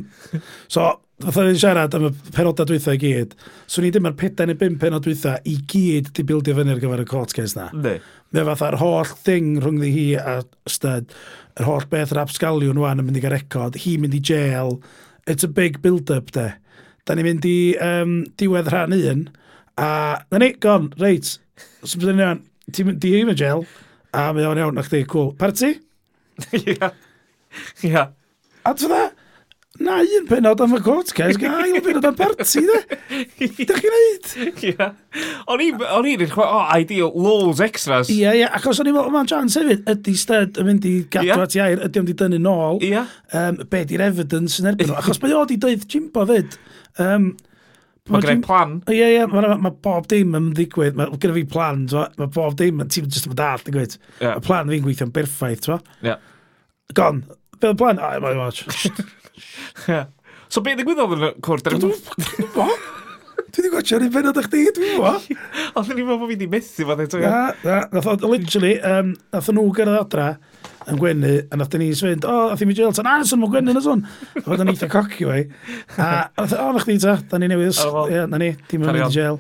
So, 0.73 0.95
Fatha 1.23 1.45
ni'n 1.47 1.59
siarad 1.61 1.93
am 1.95 2.09
y 2.09 2.11
penodau 2.35 2.67
dwytha 2.67 2.97
i 2.97 2.99
gyd, 2.99 3.35
swn 3.71 3.85
i 3.87 3.91
ddim 3.95 4.09
ar 4.09 4.15
pedair 4.19 4.49
neu 4.51 4.59
bum 4.59 4.75
penod 4.81 5.05
dwytha 5.05 5.37
i 5.47 5.53
gyd 5.71 6.09
di 6.17 6.25
bildio 6.27 6.57
fyny 6.57 6.73
ar 6.73 6.81
gyfer 6.83 7.03
y 7.05 7.07
court 7.07 7.35
case 7.37 7.55
na. 7.55 7.69
Ne. 7.79 7.93
Ne 8.35 8.43
fatha'r 8.49 8.79
holl 8.81 9.13
thing 9.27 9.61
rhwngddi 9.63 9.91
hi 9.95 10.07
a 10.19 10.35
stud, 10.71 11.13
yr 11.61 11.69
holl 11.69 11.87
beth 11.93 12.15
yr 12.17 12.23
absgaliwn 12.25 12.81
wan 12.83 12.99
yn 12.99 13.07
mynd 13.07 13.21
i 13.21 13.23
gael 13.23 13.37
record, 13.37 13.79
hi 13.85 13.95
mynd 14.03 14.17
i 14.19 14.23
jail, 14.33 14.81
it's 15.31 15.47
a 15.47 15.53
big 15.61 15.79
build-up 15.85 16.33
de. 16.35 16.49
Da 17.07 17.15
ni'n 17.15 17.29
mynd 17.29 17.47
i 17.47 17.57
um, 17.85 18.17
diwedd 18.41 18.73
rhan 18.73 18.97
un, 18.99 19.23
A, 19.81 20.25
na 20.31 20.39
ni, 20.43 20.53
gon, 20.61 20.91
reit. 21.01 21.39
So, 21.83 21.97
byddwn 21.99 22.21
ni'n 22.21 22.43
ti'n 22.73 22.89
mynd 22.89 23.07
i 23.09 23.17
fe 23.31 23.39
gel, 23.41 23.65
a 24.13 24.29
mae 24.37 24.47
o'n 24.49 24.61
iawn, 24.61 24.77
na 24.77 24.85
chdi, 24.87 25.05
cool. 25.09 25.33
Parti? 25.39 25.75
Ia. 26.61 26.93
Ia. 27.89 28.07
A 28.63 28.73
ti'n 28.77 28.93
dda, 28.93 29.03
na 29.83 29.97
un 30.05 30.27
penod 30.29 30.61
am 30.63 30.75
y 30.77 30.81
coat, 30.85 31.11
guys, 31.17 31.39
ga 31.41 31.55
ail 31.63 31.79
penod 31.85 32.05
am 32.11 32.17
parti, 32.19 32.63
da. 32.69 32.81
Da 33.41 33.79
chi'n 33.81 33.95
neud? 33.97 34.29
Ia. 34.69 34.89
O'n 35.51 35.63
i'n, 35.65 35.85
o'n 35.97 36.09
i'n, 36.13 36.25
o, 36.29 36.49
ideal, 36.77 37.13
loads 37.17 37.63
extras. 37.65 38.13
Ia, 38.13 38.35
ia, 38.39 38.51
achos 38.59 38.83
o'n 38.83 38.91
i'n 38.91 38.97
meddwl, 38.99 39.15
mae'n 39.15 39.31
chance 39.33 39.61
hefyd, 39.61 39.87
ydy 39.95 40.15
sted 40.21 40.61
yn 40.61 40.69
mynd 40.69 40.89
i 40.89 40.99
gadw 41.17 41.47
at 41.47 41.57
iair, 41.57 41.87
ydy 41.89 42.03
o'n 42.03 42.11
di 42.11 42.19
dynnu 42.21 42.43
nôl, 42.45 42.83
um, 42.93 43.63
be 43.73 43.87
di'r 43.89 44.05
evidence 44.11 44.61
yn 44.61 44.69
erbyn 44.75 44.93
nhw, 44.93 44.99
achos 45.03 45.23
mae 45.25 45.35
o 45.41 45.47
di 45.49 45.57
dweud 45.65 45.89
Jimbo 45.89 46.29
fyd, 46.29 46.61
um, 47.03 47.33
Mae 48.11 48.25
gen 48.25 48.41
i 48.41 48.43
plan. 48.43 48.73
Ie, 48.91 48.97
ie, 48.97 49.11
yeah, 49.15 49.29
mae 49.31 49.53
ma 49.63 49.71
bob 49.85 50.09
dim 50.11 50.33
yn 50.35 50.49
ddigwydd. 50.57 50.97
Mae 50.99 51.19
gen 51.23 51.31
i 51.31 51.37
fi 51.37 51.45
plan, 51.53 51.85
mae 52.19 52.31
bob 52.35 52.57
dim 52.59 52.83
yn 52.83 52.91
ti'n 52.91 53.07
just 53.07 53.29
yn 53.29 53.37
dall, 53.39 53.63
yn 53.63 53.77
gwyth. 53.77 53.95
Yeah. 54.19 54.41
Y 54.41 54.43
plan 54.43 54.73
fi'n 54.73 54.83
gweithio'n 54.83 55.13
berffaith, 55.15 55.63
twa. 55.69 55.79
Yeah. 56.03 56.19
Gon, 56.99 57.23
beth 57.61 57.71
y 57.71 57.79
plan? 57.79 58.03
Ah, 58.03 58.17
mae'n 58.25 58.41
watch. 58.43 58.65
yeah. 59.87 60.11
So 60.51 60.65
beth 60.67 60.81
ddigwyddodd 60.81 61.15
yn 61.15 61.29
y 61.29 61.31
cwrt? 61.47 61.71
Dwi'n 61.71 61.85
gwybod. 61.85 62.91
Dwi 63.53 63.63
wedi 63.63 63.71
gwachio'r 63.73 64.07
un 64.09 64.13
benod 64.17 64.43
o'ch 64.43 64.51
di, 64.51 64.65
dwi'n 64.75 64.97
gwybod. 64.97 65.31
Oedden 65.79 65.99
ni'n 66.01 66.09
meddwl 66.09 66.21
bod 66.25 66.27
fi 66.27 66.35
wedi 66.35 66.51
methu 66.51 66.89
fod 66.89 67.05
eto. 67.07 67.23
Na, 67.23 67.45
na, 67.63 67.79
nath 67.95 68.11
o, 68.11 68.17
literally, 68.27 68.75
um, 68.89 69.15
nath 69.31 69.53
nhw 69.55 69.69
gyrraedd 69.79 70.03
adra, 70.03 70.27
yn 70.91 70.99
gwenu, 71.01 71.33
a 71.53 71.59
nath 71.59 71.77
ni 71.81 71.91
fynd, 71.99 72.27
o, 72.27 72.33
oh, 72.33 72.53
ath 72.55 72.63
i 72.65 72.69
mi 72.69 72.77
jail, 72.79 72.95
tan 72.97 73.09
anas 73.11 73.33
yn 73.35 73.43
mwyn 73.43 73.53
gwenu 73.55 73.75
na 73.77 73.83
sôn. 73.85 74.05
A 74.39 74.45
fod 74.47 74.65
yn 74.65 74.73
eitha 74.73 74.89
coci 74.93 75.29
wei. 75.29 75.45
A, 75.97 76.09
nath, 76.39 76.57
o, 76.59 76.71
na 76.75 76.83
chdi 76.83 76.99
ta, 77.03 77.17
da 77.31 77.41
ni 77.41 77.51
newydd, 77.53 77.83
ie, 78.13 78.25
na 78.31 78.41
ni, 78.43 78.53
dim 78.71 78.83
ti'n 78.83 78.87
mynd 78.87 79.03
i 79.03 79.11
jail. 79.15 79.39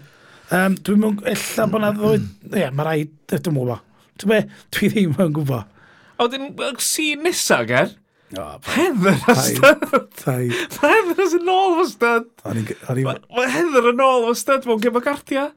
Um, 0.53 0.77
dwi'n 0.85 1.03
mynd, 1.03 1.25
ella 1.33 1.67
bod 1.73 1.85
na 1.85 1.95
ddwy, 1.97 2.21
ie, 2.53 2.69
mae 2.69 2.89
rai, 2.89 3.01
dwi'n 3.33 3.59
mwyn 3.59 3.89
Ti'n 4.21 4.29
be, 4.29 4.43
dwi 4.77 4.93
ddim 4.93 5.19
yn 5.25 5.35
gwybod. 5.35 5.83
O, 6.21 6.29
dim, 6.31 6.51
si 6.85 7.15
nesa, 7.19 7.63
ger? 7.67 7.97
Heather 8.33 9.19
a 9.29 9.35
stud! 9.35 9.83
Mae 10.27 10.49
Heather 10.81 11.35
yn 11.37 11.51
ôl 11.53 11.81
o 11.83 11.89
stud! 11.89 12.31
Mae 12.47 13.51
Heather 13.53 13.91
yn 13.93 14.01
ôl 14.01 14.29
o 14.31 14.33
stud 14.37 14.69
mewn 14.69 14.81
gyma 14.81 15.03
gartia. 15.05 15.51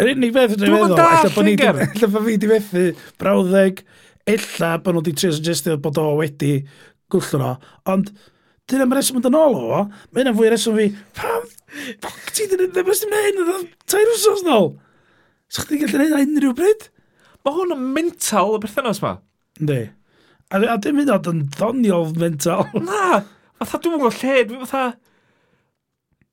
Yr 0.00 0.12
unig 0.14 0.32
beth 0.34 0.54
dwi'n 0.56 0.76
meddwl, 0.76 1.00
ella 1.02 2.08
bod 2.12 2.24
fi 2.28 2.36
di 2.40 2.50
fethu 2.52 2.84
brawddeg, 3.20 3.82
ella 4.30 4.76
bod 4.78 4.94
nhw 4.94 5.02
wedi 5.02 5.14
trio 5.18 5.32
suggestio 5.34 5.78
bod 5.82 5.98
o 6.00 6.06
wedi 6.20 6.52
gwllro, 7.12 7.56
ond 7.90 8.12
dyna 8.70 8.86
mae 8.86 9.00
reswm 9.00 9.18
yn 9.18 9.26
dyn 9.26 9.36
ôl 9.38 9.56
o 9.58 9.62
fo, 9.64 9.80
mae 10.12 10.24
yna 10.24 10.34
fwy 10.36 10.52
reswm 10.52 10.78
fi, 10.78 10.88
pam, 11.18 11.48
ffoc 12.04 12.32
ti 12.36 12.46
dyn 12.50 12.66
yn 12.68 12.72
ddim 12.76 12.92
yn 12.94 13.16
hyn, 13.18 13.42
oedd 13.42 13.68
tair 13.90 14.12
wsos 14.14 14.44
nôl. 14.46 14.72
Sa'ch 15.52 15.68
chdi 15.68 15.82
gallu 15.82 16.08
gwneud 16.08 16.32
unrhyw 16.36 16.54
bryd? 16.56 16.88
Mae 17.42 17.56
hwn 17.58 17.74
yn 17.74 17.86
mental 17.96 18.56
y 18.56 18.62
berthynas 18.62 19.02
ma. 19.02 19.16
Ynddi. 19.60 19.80
A, 20.52 20.60
a 20.60 20.76
dim 20.80 21.00
hyd 21.00 21.10
yn 21.10 21.16
oed 21.16 21.30
yn 21.32 21.42
ddoniol 21.56 22.12
mental. 22.20 22.68
Na, 22.86 23.22
fatha 23.60 23.82
dwi'n 23.82 23.98
gwybod 23.98 24.20
lle, 24.22 24.36
dwi'n 24.48 24.68
fatha... 24.68 24.92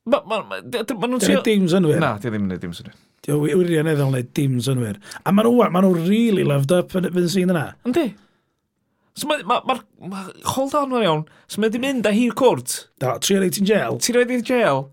Mae 0.08 0.24
ma, 0.26 0.40
ma, 0.48 0.62
ma 0.62 1.10
nhw'n 1.10 1.22
trio... 1.22 1.42
dim 1.46 1.68
synwyr. 1.70 2.00
Na, 2.02 2.16
di 2.22 2.32
ddim 2.32 2.48
yn 2.48 2.62
dim 2.62 2.74
synwyr. 2.76 2.96
Di 3.26 3.34
o 3.36 3.42
wirioneddol 3.44 4.14
neud 4.14 4.32
dim 4.38 4.58
synwyr. 4.64 5.00
A 5.24 5.34
maen 5.36 5.50
nhw, 5.50 5.68
ma 5.74 5.84
nhw 5.84 5.92
really 6.08 6.46
loved 6.48 6.72
up 6.76 6.96
yn 6.98 7.10
y 7.10 7.26
sîn 7.30 7.52
yna. 7.54 7.66
Yndi. 7.88 8.08
So 9.20 9.28
mae, 9.28 9.44
ma, 9.44 9.60
ma, 9.68 9.76
ma, 10.08 10.24
hold 10.54 10.78
on 10.80 10.94
mae'n 10.94 11.06
iawn. 11.08 11.26
So 11.52 11.60
mae 11.60 11.68
wedi 11.68 11.84
mynd 11.84 12.08
â 12.08 12.16
hi'r 12.16 12.38
cwrt. 12.40 12.78
Da, 13.02 13.18
tri 13.20 13.36
o'r 13.38 13.50
ti'n 13.52 13.68
gel. 13.68 14.00
Ti'n 14.00 14.16
rhaid 14.16 14.34
i'r 14.38 14.46
jail. 14.48 14.86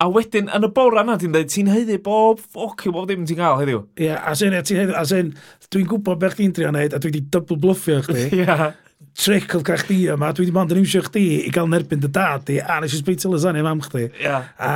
A 0.00 0.06
wedyn, 0.08 0.48
yn 0.56 0.64
y 0.64 0.70
bora 0.72 1.02
yna, 1.04 1.18
ti'n 1.20 1.34
dweud, 1.34 1.50
ti'n 1.52 1.68
heiddi 1.68 1.98
bob 2.00 2.40
ffocin, 2.40 2.94
bob 2.96 3.04
ddim 3.10 3.26
ti'n 3.28 3.36
cael 3.36 3.58
heddiw. 3.60 3.82
Ie, 4.00 4.06
yeah, 4.06 4.22
a 4.24 4.32
sy'n, 4.38 4.56
ti'n 4.64 4.80
heiddi, 4.80 4.94
a 4.96 5.02
sy'n, 5.10 5.34
dwi'n 5.68 5.90
gwybod 5.90 6.22
beth 6.22 6.38
chi'n 6.38 6.54
trio 6.56 6.70
wneud, 6.72 6.96
a 6.96 7.00
dwi 7.02 7.12
wedi 7.12 7.26
double 7.36 7.58
bluffio 7.60 7.98
chdi. 8.06 8.22
Ie. 8.30 8.40
yeah 8.40 8.70
trick 9.18 9.54
oedd 9.56 9.64
crach 9.66 9.84
chdi 9.86 10.04
yma, 10.14 10.32
dwi 10.34 10.46
wedi 10.46 10.54
mond 10.54 10.74
yn 10.74 10.82
iwsio 10.82 11.02
chdi 11.06 11.24
i 11.46 11.52
gael 11.54 11.70
nerbyn 11.70 12.02
dy 12.02 12.10
dad 12.14 12.50
i, 12.52 12.58
a 12.62 12.80
nes 12.82 12.94
i 12.94 13.00
sbritio 13.00 13.32
lasagna 13.32 13.64
mam 13.66 13.82
chdi. 13.84 14.08
Yeah. 14.20 14.50
A, 14.58 14.72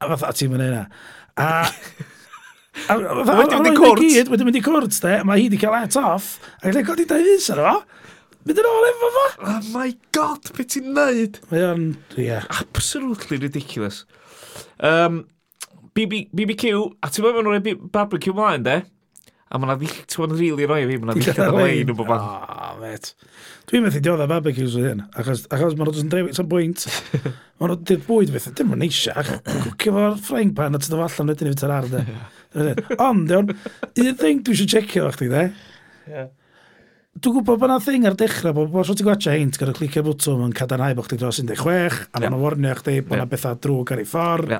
a 0.00 0.10
fatha, 0.12 0.32
ti'n 0.36 0.52
mynd 0.52 0.66
yna. 0.66 0.82
A, 1.36 1.48
a, 2.86 2.96
a, 2.96 2.96
a 2.96 3.36
wedyn 3.42 3.62
mynd 3.64 3.70
i 3.70 3.76
cwrt. 3.76 4.32
Wedyn 4.32 4.48
mynd 4.48 4.60
i 4.60 4.64
cwrt, 4.64 4.98
de, 5.04 5.14
mae 5.28 5.42
hi 5.42 5.48
wedi 5.48 5.60
cael 5.62 5.76
let 5.76 6.00
off, 6.00 6.36
a 6.60 6.68
gael 6.68 6.82
ei 6.82 6.88
godi 6.88 7.08
dau 7.10 7.30
fus 7.30 7.48
ar 7.54 7.62
efo. 7.64 8.02
Mynd 8.46 8.60
yn 8.62 8.68
ôl 8.70 8.90
efo 8.92 9.12
fo. 9.14 9.28
Oh 9.50 9.62
my 9.74 9.88
god, 10.14 10.52
beth 10.54 10.74
ti'n 10.76 10.92
neud? 10.96 11.40
Mae 11.50 11.64
o'n, 11.66 11.88
ie. 12.22 12.28
Absolutely 12.60 13.40
ridiculous. 13.42 14.04
Um, 14.78 15.24
BB, 15.96 16.28
BBQ, 16.36 16.76
a 17.02 17.10
ti'n 17.10 17.26
meddwl 17.26 17.42
mewn 17.48 17.56
o'r 17.56 17.88
barbecue 17.90 18.34
mlaen, 18.36 18.66
de? 18.66 18.82
A 19.46 19.60
mae'n 19.62 19.78
ddill, 19.78 19.98
ti'n 20.10 20.22
bod 20.24 20.32
yn 20.34 20.40
rili 20.40 20.66
roi 20.66 20.80
fi, 20.88 20.96
mae'n 20.98 21.20
ddill 21.20 21.36
yn 21.44 21.52
lein 21.54 21.90
o 21.92 21.94
bobl. 21.94 22.14
O, 22.18 22.70
met. 22.80 23.12
Dwi'n 23.70 23.84
methu 23.84 24.00
diodd 24.02 24.22
a 24.24 24.26
barbecues 24.30 24.74
o 24.74 24.80
hyn, 24.82 25.04
achos, 25.14 25.44
achos 25.54 25.76
mae'n 25.78 25.86
rhaid 25.86 26.00
yn 26.02 26.08
drewi, 26.10 26.32
sa'n 26.34 26.48
bwynt. 26.50 26.86
Mae'n 27.60 27.70
rhaid 27.70 27.92
i'r 27.94 28.00
bwyd 28.08 28.32
beth, 28.34 28.48
dim 28.58 28.74
yn 28.74 28.82
eisiach. 28.88 29.30
Cwcio 29.46 29.94
fo'r 29.94 30.16
frying 30.26 30.50
pan 30.58 30.74
a 30.74 30.80
ti'n 30.82 30.96
dod 30.96 31.04
allan 31.06 31.30
wedyn 31.30 31.50
i 31.50 31.54
fyta'r 31.54 31.74
arde. 31.76 32.02
Ond, 33.06 33.30
diwn, 33.30 33.54
un 34.02 34.18
thing 34.18 34.42
dwi 34.42 34.56
eisiau 34.56 34.72
checio 34.74 35.06
o'ch 35.06 35.20
ti, 35.22 35.30
de? 35.30 35.44
Dwi'n 37.16 37.38
gwybod 37.38 37.62
bod 37.62 37.70
yna 37.70 37.78
thing 37.86 38.04
ar 38.10 38.18
dechrau, 38.18 38.52
bod 38.58 38.74
bod 38.74 38.90
ti'n 38.90 39.06
gwachio 39.06 39.32
hein, 39.32 39.54
ti'n 39.54 39.62
gorau 39.62 39.78
clicio 39.78 40.02
bwtwm 40.04 40.42
yn 40.48 40.58
cadarnhau 40.58 40.98
bod 40.98 41.06
chdi 41.06 41.20
dros 41.22 41.38
16, 41.40 42.02
a 42.10 42.24
mae'n 42.26 42.36
warnio 42.42 42.74
chdi 42.82 42.98
bod 43.06 43.16
yna 43.20 43.30
bethau 43.30 43.56
drwg 43.62 43.94
ar 43.94 44.02
ei 44.02 44.10
ffordd. 44.10 44.58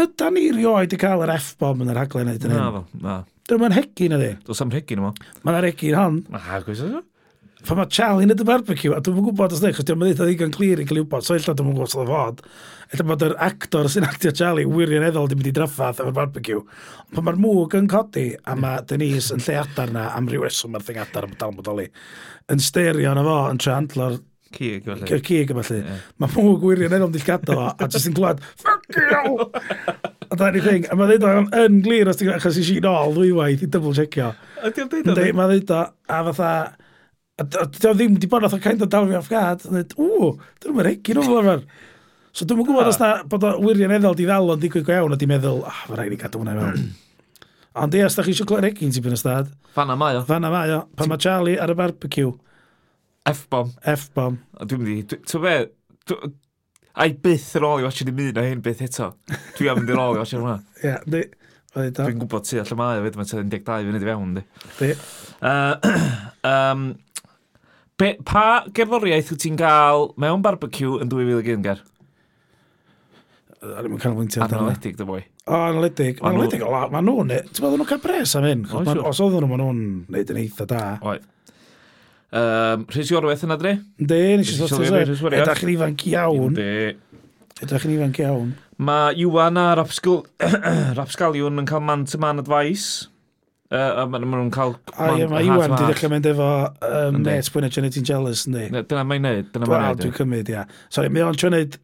Ydan 0.00 0.34
ni 0.34 0.48
rioed 0.56 0.96
i 0.96 0.98
cael 0.98 1.22
yr 1.22 1.36
F-bomb 1.36 1.84
yn 1.84 1.92
yr 1.92 2.02
haglen 2.02 2.32
yna? 2.34 2.58
Na, 2.58 2.82
na. 3.04 3.20
Dyn 3.44 3.60
nhw'n 3.60 3.74
hegin 3.76 4.14
ydi. 4.16 4.30
Dwi'n 4.46 4.56
sam 4.56 4.70
hegin 4.72 5.02
yma. 5.02 5.10
Mae'n 5.44 5.66
hegin 5.66 5.98
hon. 5.98 6.22
Ah, 6.32 6.62
gwrs 6.64 6.80
ydw. 6.86 7.02
Pan 7.64 7.78
mae 7.78 7.88
Charlie 7.92 8.24
yn 8.26 8.32
y 8.32 8.44
barbecue, 8.44 8.92
a 8.92 9.00
dwi'n 9.04 9.22
gwybod 9.24 9.52
os 9.56 9.60
neu, 9.64 9.72
chos 9.72 9.86
dwi'n 9.88 10.00
meddwl 10.00 10.28
ddigon 10.28 10.52
clir 10.52 10.80
i 10.80 10.84
gael 10.84 10.98
ei 11.00 11.04
wybod, 11.04 11.24
so 11.24 11.36
illa 11.36 11.54
dwi'n 11.56 11.70
gwybod 11.70 11.88
os 11.88 11.96
oedd 11.96 12.10
fod. 12.12 12.42
Illa 12.92 13.06
bod 13.08 13.24
yr 13.24 13.36
actor 13.46 13.88
sy'n 13.92 14.04
actio 14.08 14.32
Charlie 14.36 14.68
wirioneddol 14.68 15.24
wedi 15.24 15.38
mynd 15.38 15.48
i 15.48 15.54
draffaeth 15.56 16.00
efo'r 16.04 16.16
barbecue. 16.16 16.60
Ond 16.60 17.16
Pan 17.16 17.24
mae'r 17.28 17.40
mwg 17.40 17.76
yn 17.80 17.88
codi, 17.88 18.26
a 18.36 18.56
mae 18.60 18.84
Denise 18.88 19.36
yn 19.36 19.44
lle 19.44 19.56
adar 19.62 19.92
na 19.96 20.10
am 20.16 20.28
ryw 20.28 20.44
eswm 20.48 20.76
ar 20.76 20.84
thing 20.84 21.00
adar 21.00 21.28
am 21.28 21.36
dal 21.40 21.56
bodoli, 21.56 21.88
yn 22.52 22.64
sterio 22.64 23.16
na 23.16 23.24
fo, 23.24 23.38
yn 23.52 23.60
tre 23.64 23.76
handlo'r 23.76 24.20
cig. 24.54 24.88
Cyr 25.04 25.22
cig 25.26 25.52
yma 25.54 25.64
falle. 25.66 25.82
Yeah. 25.84 26.04
Mae 26.22 26.32
mw 26.34 26.54
gwirion 26.62 26.96
yn 26.98 27.06
omdillgado 27.08 27.56
fo, 27.58 27.68
a 27.72 27.88
jyst 27.90 28.10
yn 28.10 28.16
glwad, 28.16 28.42
fuck 28.62 28.98
you! 28.98 29.48
a 30.24 30.38
dyna'r 30.38 30.60
thing, 30.64 30.88
a 30.88 30.98
mae 30.98 31.10
ddeud 31.10 31.26
o'n 31.28 31.50
yn 31.60 31.80
glir 31.84 32.10
os 32.10 32.20
ti'n 32.20 32.30
gwneud, 32.30 32.40
achos 32.40 32.60
i 32.60 32.66
si 32.66 32.80
nôl 32.84 33.14
ddwywaith 33.16 33.64
i 33.66 33.70
double-checio. 33.70 34.32
A 34.62 34.72
ti'n 34.74 34.90
dweud 34.92 35.12
o'n? 35.12 35.24
Mae 35.38 35.52
ddeud 35.52 35.74
o, 35.76 35.80
a 36.08 36.20
fatha, 36.30 36.52
a 37.38 37.48
ti'n 37.48 37.98
ddim 37.98 38.18
wedi 38.18 38.30
bod 38.30 38.48
o'n 38.48 38.62
kind 38.62 38.86
of 38.86 38.92
dal 38.92 39.10
fi 39.10 39.18
off 39.20 39.32
guard, 39.32 39.66
a 39.66 39.74
dweud, 39.74 39.98
ww, 40.00 40.30
dyn 40.62 40.74
nhw'n 40.74 40.88
regi 40.90 41.18
nhw'n 41.18 41.50
fel 41.50 41.66
So 42.34 42.42
dwi'n 42.50 42.66
gwybod 42.66 42.88
os 42.90 42.96
na 42.98 43.08
bod 43.30 43.44
o 43.46 43.52
wirioneddol 43.62 44.16
di 44.18 44.24
ddal 44.26 44.48
o'n 44.50 44.58
digwydd 44.58 44.88
go 44.88 44.94
iawn, 44.96 45.12
a 45.14 45.18
di 45.18 45.26
meddwl, 45.30 45.60
ah, 45.70 45.84
mae 45.86 46.00
rhaid 46.00 46.16
i 46.16 46.18
gadw 46.18 46.40
hwnna 46.40 46.56
mewn. 46.56 46.88
Ond 47.78 47.94
ie, 47.94 48.00
os 48.02 48.16
da 48.18 48.24
chi 48.26 48.32
eisiau 48.34 48.48
clywed 48.50 48.66
egin, 48.72 48.90
ti'n 48.90 49.04
byn 49.04 49.14
ystad. 49.14 49.52
Fanna 49.76 49.94
mae 49.98 50.18
o. 50.18 50.24
Fanna 50.26 50.50
mae 50.50 50.72
o. 50.74 50.80
Pan 50.98 51.12
mae 51.12 51.22
Charlie 51.22 51.54
ar 51.62 51.70
y 51.70 51.76
barbecue. 51.78 52.32
F-bomb. 53.30 53.72
F-bom. 53.94 54.38
Dwi'n 54.64 54.82
mynd 54.82 55.14
i... 55.14 55.20
Ti'n 55.24 55.44
be? 55.44 55.54
Dwi, 56.10 56.32
a'i 57.04 57.14
byth 57.24 57.54
yn 57.58 57.66
ôl 57.66 57.80
i 57.80 57.86
watchin 57.86 58.10
i 58.10 58.14
mi 58.16 58.28
na 58.34 58.44
hyn 58.44 58.60
byth 58.64 58.82
eto. 58.84 59.14
Dwi 59.56 59.70
am 59.72 59.80
mynd 59.80 59.94
yn 59.94 60.02
ôl 60.02 60.18
i 60.18 60.20
watchin 60.20 60.44
hwnna. 60.44 60.58
Ie, 60.82 60.98
di... 61.08 61.24
Dwi'n 61.74 62.20
gwybod 62.20 62.44
ti 62.46 62.60
allan 62.60 62.78
mae 62.78 63.00
o 63.00 63.06
fyd, 63.06 63.16
mae 63.18 63.30
12 63.32 63.88
funud 63.88 64.04
i 64.04 64.10
fewn, 64.10 64.36
di. 64.36 64.44
Di. 64.78 64.90
Uh, 65.42 65.96
um, 66.46 66.84
be, 67.98 68.12
pa 68.28 68.44
gerddoriaeth 68.76 69.32
wyt 69.34 69.42
ti'n 69.42 69.58
gael 69.58 70.12
mewn 70.22 70.44
barbecue 70.44 71.00
yn 71.02 71.10
2001, 71.10 71.64
Ger? 71.66 71.82
ddim 73.64 73.96
yn 73.96 74.00
cael 74.00 74.16
fwyntiau 74.16 74.44
amdano. 74.44 74.66
Analytic, 74.68 74.96
dy 74.98 75.06
boi. 75.08 75.20
O, 75.44 75.56
analytig. 75.56 76.20
Ma 76.22 76.32
analytig, 76.32 76.64
o 76.64 76.72
lawr. 76.72 76.92
Nhw'n... 76.94 77.32
Ti'n 77.48 77.64
meddwl 77.64 77.80
nhw'n 77.80 77.90
cael 77.90 78.02
pres 78.02 78.34
am 78.38 78.46
hyn? 78.48 78.64
Os 78.68 79.20
oedden 79.24 79.44
nhw, 79.44 79.50
ma 79.50 79.60
nhw'n 79.60 79.80
neud 80.12 80.32
yn 80.34 80.40
eitha 80.42 80.66
da. 80.68 80.82
Oed. 81.04 81.24
Um, 82.34 82.84
Rhys 82.90 83.12
Iorweth 83.12 83.44
yn 83.46 83.54
adre? 83.54 83.76
De, 83.98 84.20
nes 84.40 84.50
i 84.50 84.56
sot 84.58 84.72
o'n 84.74 85.36
Edach 85.38 85.62
yn 85.62 85.74
ifanc 85.76 86.02
iawn. 86.10 86.56
De. 86.56 86.94
Edach 87.62 87.84
yn 87.86 87.94
ifanc 87.94 88.18
iawn. 88.24 88.54
Mae 88.82 89.14
Iwan 89.22 89.60
a 89.60 89.68
Rapsgal... 89.78 90.24
Rapsgaliwn 90.98 91.58
yn 91.62 91.68
cael 91.70 91.84
man-to-man 91.86 92.42
advice. 92.42 93.06
Uh, 93.70 94.02
a 94.02 94.06
maen 94.10 94.26
nhw'n 94.26 94.50
cael... 94.54 94.74
A 94.98 95.12
ie, 95.14 95.28
mae 95.30 95.46
Iwan 95.46 95.76
wedi 95.76 95.86
ddechrau 95.92 96.10
mynd 96.10 96.26
efo 96.32 96.48
um, 96.88 97.20
net 97.22 97.52
pwy'n 97.54 97.68
edrych 97.68 97.78
ti'n 97.78 97.88
edrych 97.88 98.02
yn 98.02 98.10
jealous, 98.10 98.42
ynddi? 98.50 98.66
Dyna 98.74 99.06
mae'n 99.06 99.24
neud, 99.28 99.48
dyna 99.54 99.70
mae'n 99.70 99.86
neud. 99.86 100.02
Dwi'n 100.02 100.16
cymryd, 100.18 100.50
ia. 100.50 100.66
Sorry, 100.94 101.12
mae 101.14 101.24
o'n 101.28 101.38
tryneud 101.38 101.78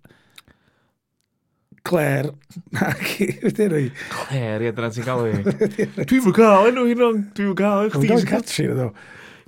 Claire 1.87 2.35
ac 2.75 3.07
wedyn. 3.47 3.89
Claire, 4.11 4.67
ie, 4.67 4.75
dyna 4.75 4.91
ti'n 4.95 5.07
cael 5.07 5.31
ei. 5.31 5.89
Dwi'n 6.03 6.27
fwy 6.27 6.37
cael 6.37 6.69
enw 6.75 6.87
hyn 6.91 7.07
o'n... 7.07 7.25
Dwi'n 7.39 7.55
fwy 7.55 7.59
cael... 7.63 7.95
Dwi'n 7.95 8.13
cael 8.13 8.29
Catrin, 8.35 8.75
ydw. 8.75 8.91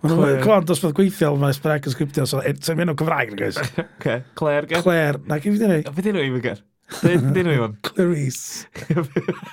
Cwan, 0.02 0.64
dos 0.66 0.80
bod 0.82 0.96
gweithio, 0.96 1.30
mae 1.38 1.54
Sbreg 1.54 1.86
yn 1.86 1.94
sgriptio, 1.94 2.26
so 2.26 2.40
eh, 2.42 2.56
ti'n 2.58 2.78
mynd 2.78 2.92
o 2.92 2.98
Cymraeg, 2.98 3.36
guys. 3.38 3.60
Okay. 4.02 4.24
Claire, 4.34 4.66
gen? 4.66 4.82
Claire, 4.82 5.20
na, 5.30 5.38
gen 5.38 5.54
i 5.54 5.60
ddyn 5.60 5.72
nhw. 5.76 5.92
Fe 5.94 6.02
dyn 6.02 6.16
nhw 6.18 6.24
i 6.26 6.32
fygar? 6.34 6.62
Dyn 7.02 7.28
nhw 7.36 7.52
i 7.52 7.58
hwn? 7.60 7.76
Clarice. 7.86 8.66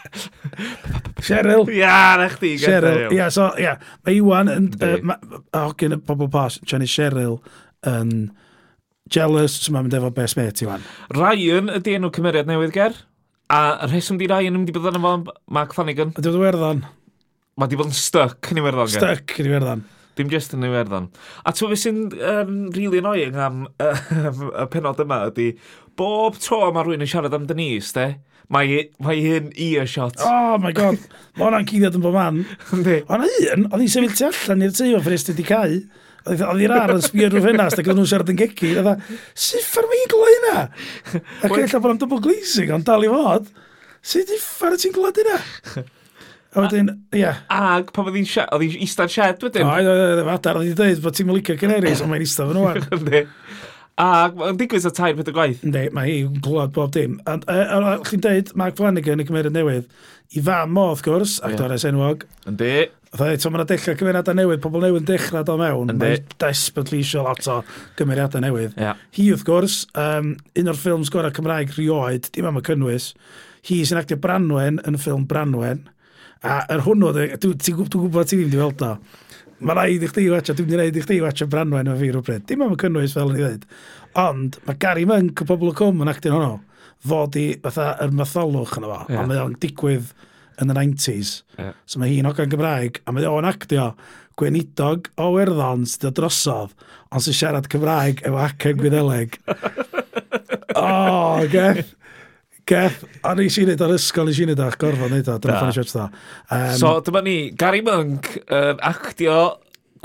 Cheryl. 1.27 1.69
Ia, 1.75 1.93
na 2.17 2.29
chdi. 2.33 2.55
Cheryl. 2.63 3.13
Ia, 3.13 3.29
so, 3.33 3.51
ia. 3.61 3.75
Mae 4.07 4.17
Iwan 4.17 4.49
yn... 4.55 4.71
A 4.81 5.67
Hogyn 5.67 5.99
y 5.99 5.99
bobl 6.07 6.31
pas, 6.33 6.57
Jenny 6.65 6.89
Cheryl, 6.89 7.37
yn... 7.89 8.31
Jealous, 9.09 9.55
so 9.63 9.73
mae'n 9.73 9.87
mynd 9.87 9.97
efo 9.97 10.09
best 10.13 10.37
mate 10.37 10.65
Iwan. 10.65 10.83
Ryan 11.17 11.69
ydi 11.77 11.95
enw 11.97 12.11
cymeriad 12.13 12.49
newydd 12.49 12.73
ger? 12.75 12.97
A 13.49 13.87
rheswm 13.89 14.19
di 14.21 14.27
Ryan 14.29 14.53
yn 14.53 14.63
mynd 14.63 14.73
i 14.73 14.75
bod 14.75 14.89
yn 14.91 14.99
efo 14.99 15.13
Mark 15.53 15.77
Flanagan? 15.77 16.11
Ydy 16.13 16.27
bod 16.27 16.37
yn 16.37 16.43
werddon. 16.43 16.83
Mae 17.59 17.69
di 17.71 17.79
bod 17.79 17.89
yn 17.89 17.97
stuck 17.97 18.51
yn 18.53 18.61
Iwerddon. 18.61 18.91
Stuck 18.93 19.33
yn 19.41 19.49
Iwerddon. 19.49 19.81
Dim 20.19 20.27
just 20.27 20.51
yn 20.51 20.65
Iwerddon. 20.67 21.05
A 21.47 21.53
ti'n 21.55 21.69
beth 21.71 21.79
sy'n 21.79 21.99
um, 22.19 22.55
really 22.75 22.99
annoying 22.99 23.37
am 23.39 23.61
y 24.63 24.65
penod 24.73 24.99
yma 24.99 25.21
ydy, 25.29 25.53
bob 25.99 26.35
tro 26.43 26.65
mae 26.75 26.83
rhywun 26.83 27.05
yn 27.05 27.07
siarad 27.07 27.37
am 27.37 27.45
Denise, 27.47 27.93
de, 27.95 28.07
mae, 28.51 28.81
mae 29.05 29.21
hyn 29.23 29.47
i 29.55 29.69
y 29.79 29.85
shot. 29.87 30.19
Oh 30.25 30.57
my 30.59 30.73
god, 30.75 30.99
mae 31.37 31.45
hwnna'n 31.45 31.69
cyddiad 31.69 31.95
yn 31.95 32.03
bod 32.03 32.17
man. 32.17 32.41
Yndi. 32.75 32.97
Hwna 33.07 33.29
un, 33.53 33.69
oedd 33.69 33.85
hi'n 33.85 33.93
sefyll 33.95 34.17
tu 34.17 34.27
allan 34.27 34.65
i'r 34.67 34.73
teio 34.75 34.99
ffres 35.05 35.27
wedi 35.29 35.45
cael. 35.47 35.77
Oedd 36.27 36.43
i'r 36.65 36.73
ar 36.75 36.93
yn 36.97 37.05
sbio 37.05 37.29
drwy 37.31 37.45
ffenast 37.45 37.79
ac 37.79 37.87
oedd 37.87 38.01
nhw'n 38.01 38.09
siarad 38.11 38.33
yn 38.33 38.41
gegi. 38.41 38.73
Oedd 38.81 38.91
sut 39.31 39.45
siffar 39.45 39.87
mae 39.87 40.01
hi'n 40.01 40.11
gloi 40.11 40.33
hynna? 40.33 40.65
Ac 41.47 41.55
eich 41.61 41.77
bod 41.77 41.93
am 41.93 42.01
double 42.01 42.19
glazing, 42.27 42.73
ond 42.75 42.89
dal 42.89 43.07
i 43.07 43.13
fod. 43.13 43.47
Sut 44.03 44.35
i 44.35 44.41
ffordd 44.43 44.83
ti'n 44.83 44.97
gloi 44.99 45.13
hynna? 45.15 45.39
A 46.49 46.63
wedyn, 46.65 46.89
ia. 47.13 47.35
Ag 47.53 47.91
pan 47.93 48.07
oedd 48.09 48.17
hi'n 48.17 48.27
siarad, 48.29 48.55
oedd 48.57 48.73
hi'n 48.73 48.85
istad 48.85 49.11
siarad 49.13 49.43
wedyn. 49.45 49.67
Oed, 49.69 49.89
oedd 49.89 50.21
oed, 50.23 50.29
adar, 50.33 50.57
oedd 50.57 50.71
hi'n 50.71 50.77
dweud 50.79 51.01
bod 51.03 51.17
ti'n 51.17 51.27
mylicio 51.29 51.57
Canaries, 51.61 52.01
ond 52.01 52.09
mae'n 52.09 52.25
istad 52.25 52.49
fan 52.49 52.61
o'n. 52.63 53.27
Ac 53.99 54.37
mae'n 54.39 54.57
digwydd 54.57 54.87
o 54.87 54.91
tair 54.95 55.17
pethau 55.17 55.35
gwaith. 55.35 55.65
Ne, 55.67 55.89
mae 55.93 56.13
hi'n 56.13 56.39
glwad 56.41 56.71
bob 56.73 56.93
dim. 56.95 57.19
A, 57.27 57.35
a, 57.51 57.57
a, 57.75 57.97
chi'n 58.07 58.23
deud, 58.23 58.53
Mark 58.57 58.79
Flanagan 58.79 59.21
y 59.21 59.27
cymeriad 59.27 59.53
newydd, 59.53 59.91
i 60.33 60.43
fam 60.45 60.79
o, 60.79 60.85
wrth 60.93 61.03
gwrs, 61.05 61.35
actores 61.45 61.83
yeah. 61.83 61.93
enwog. 61.93 62.23
Yndi. 62.49 62.71
Fyddai, 63.09 63.35
eto, 63.35 63.49
mae'n 63.51 63.65
dechrau 63.69 63.99
cymeriadau 63.99 64.37
newydd, 64.37 64.63
pobl 64.63 64.83
newydd 64.85 65.03
yn 65.03 65.07
dechrau 65.09 65.45
do 65.45 65.57
mewn. 65.59 65.93
Mae'n 65.97 66.25
desperately 66.41 67.03
eisiau 67.03 67.25
lot 67.25 67.45
o 67.49 67.59
gymeriadau 67.99 68.41
newydd. 68.45 68.75
Yeah. 68.77 68.99
Hi, 69.17 69.29
wrth 69.33 69.45
gwrs, 69.47 69.79
um, 69.99 70.35
un 70.61 70.69
o'r 70.69 70.77
ffilms 70.77 71.09
gorau 71.13 71.33
Cymraeg 71.33 71.73
rioed, 71.77 72.29
dim 72.35 72.47
am 72.49 72.61
y 72.61 72.65
cynnwys, 72.69 73.11
hi 73.65 73.81
sy'n 73.83 73.99
actio 73.99 74.19
Branwen 74.21 74.77
yn 74.85 74.95
y 74.95 75.01
ffilm 75.01 75.25
Branwen, 75.29 75.87
A 76.47 76.61
yr 76.71 76.85
hwnnw, 76.85 77.11
dwi'n 77.41 77.89
gwybod 77.91 78.29
ti 78.29 78.37
ddim 78.37 78.47
wedi 78.47 78.61
weld 78.61 78.83
o. 78.85 78.93
Mae 79.59 79.75
rhaid 79.75 80.05
i 80.05 80.07
chdi 80.07 80.23
i 80.23 80.31
watcha, 80.31 80.55
dwi'n 80.55 80.79
rhaid 80.79 80.95
i 80.95 81.03
chdi 81.03 81.17
i 81.19 81.23
watcha 81.25 81.47
Branwen 81.51 81.91
o 81.91 81.97
fi 81.99 82.13
rhywbryd. 82.13 82.45
Dim 82.47 82.63
am 82.63 82.77
y 82.77 82.79
cynnwys 82.79 83.15
fel 83.17 83.33
ni 83.33 83.41
ddweud. 83.41 83.65
Ond 84.23 84.55
mae 84.67 84.79
Gary 84.79 85.03
Monk 85.09 85.43
o 85.43 85.47
Pobl 85.49 85.73
y 85.73 85.75
Cwm 85.75 86.05
yn 86.05 86.11
actio'n 86.13 86.37
hwnnw 86.37 86.55
fod 87.09 87.35
i 87.39 87.45
fatha 87.63 87.91
yr 88.05 88.15
mytholwch 88.15 88.77
yna 88.79 88.91
fo. 88.91 89.01
Yeah. 89.11 89.19
A 89.19 89.27
mae 89.27 89.41
o'n 89.43 89.57
digwydd 89.59 90.13
yn 90.63 90.71
y 90.71 90.77
90s. 90.77 91.35
Yeah. 91.57 91.75
So 91.87 91.99
mae 91.99 92.13
hi'n 92.13 92.27
ogan 92.29 92.51
Gymraeg. 92.51 93.01
A 93.03 93.15
mae 93.15 93.27
o'n 93.27 93.47
actio 93.47 93.91
gweinidog 94.39 95.11
o 95.19 95.29
werddon 95.35 95.85
sydd 95.89 96.09
o 96.09 96.13
drosodd, 96.15 96.75
ond 97.11 97.25
sy'n 97.25 97.35
siarad 97.35 97.67
Cymraeg 97.71 98.23
efo 98.27 98.39
acen 98.45 98.79
Gwyddeleg. 98.79 99.39
o, 100.79 100.85
oh, 100.85 101.43
geth. 101.51 101.95
Gef, 102.69 102.99
a 103.25 103.33
nes 103.37 103.55
i 103.57 103.63
wneud 103.65 103.81
ar 103.81 103.95
ysgol, 103.95 104.29
nes 104.29 104.37
i 104.37 104.45
wneud 104.45 104.59
ar 104.61 104.75
gorfod 104.77 105.09
wneud 105.09 105.29
o, 105.31 105.37
dyna 105.41 105.57
ffordd 105.57 105.71
i 105.71 105.77
siarad 105.79 105.95
da. 105.95 106.25
Um, 106.53 106.75
so, 106.77 106.91
dyma 107.07 107.23
ni, 107.25 107.37
Gary 107.57 107.81
Monk, 107.85 108.29
um, 108.45 108.83
actio 108.91 109.39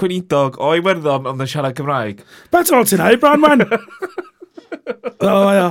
Cwynidog 0.01 0.57
o 0.59 0.73
Iwerddon 0.79 1.29
ond 1.31 1.45
yn 1.45 1.51
siarad 1.51 1.77
Cymraeg. 1.79 2.23
Bet 2.55 2.73
o'n 2.73 2.89
ti'n 2.89 3.05
ei, 3.05 3.21
Branwen! 3.21 3.67
O, 5.25 5.29
ia. 5.49 5.69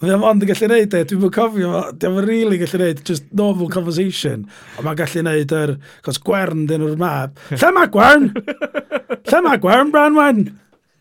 Ddim 0.00 0.24
ond 0.24 0.42
yn 0.44 0.48
gallu 0.50 0.68
neud 0.68 0.94
e, 0.96 1.00
dwi'n 1.08 1.32
cofio, 1.32 1.70
dwi'n 2.00 2.18
yn 2.20 2.26
really 2.26 2.58
gallu 2.60 2.80
neud, 2.80 3.00
just 3.08 3.26
normal 3.36 3.68
conversation. 3.72 4.46
Ond 4.78 4.86
mae'n 4.86 4.98
gallu 4.98 5.24
neud 5.24 5.54
yr, 5.56 5.72
cos 6.04 6.20
gwern 6.24 6.66
dyn 6.68 6.80
nhw'r 6.84 7.00
map. 7.00 7.40
Lle 7.60 7.70
mae 7.76 7.88
gwern? 7.92 8.30
Lle 8.36 9.42
mae 9.46 9.60
gwern, 9.60 9.92
Branwen? 9.94 10.46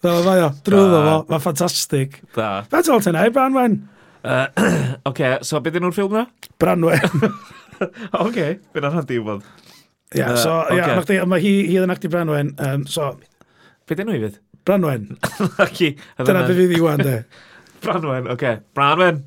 Fel 0.03 0.19
o, 0.19 0.24
fai 0.24 0.38
o, 0.43 0.50
drwyddo 0.67 1.00
fo, 1.05 1.15
mae'n 1.31 1.43
ffantastig. 1.46 2.19
Da. 2.36 2.50
Bet 2.72 2.91
o'n 2.91 3.03
ti'n 3.03 3.19
ei, 3.19 3.31
Branwen? 3.36 3.79
Uh, 4.23 4.47
okay, 5.09 5.38
so 5.41 5.59
beth 5.63 5.77
ydyn 5.79 5.93
ffilm 5.95 6.15
na? 6.17 6.25
Branwen. 6.59 6.99
Oce, 8.25 8.47
beth 8.59 8.81
yna'n 8.81 8.91
rhan 8.91 9.07
diwbodd. 9.07 9.45
Ie, 10.09 10.19
yeah, 10.19 10.35
so, 10.35 10.57
uh, 10.65 10.75
yeah, 10.75 10.97
okay. 10.99 11.21
mae 11.29 11.43
hi, 11.43 11.53
hi 11.69 11.79
yn 11.79 11.93
acti 11.93 12.11
Branwen, 12.11 12.53
um, 12.65 12.85
so... 12.89 13.13
Beth 13.88 13.95
ydyn 13.95 14.09
nhw 14.11 14.17
i 14.19 14.23
fydd? 14.25 14.39
Branwen. 14.67 15.11
Dyna 16.27 16.43
beth 16.43 16.57
fydd 16.57 16.75
i 16.75 16.81
wan, 16.83 17.03
de. 17.05 17.19
Branwen, 17.85 18.27
oce. 18.27 18.35
Okay. 18.35 18.63
Branwen. 18.75 19.23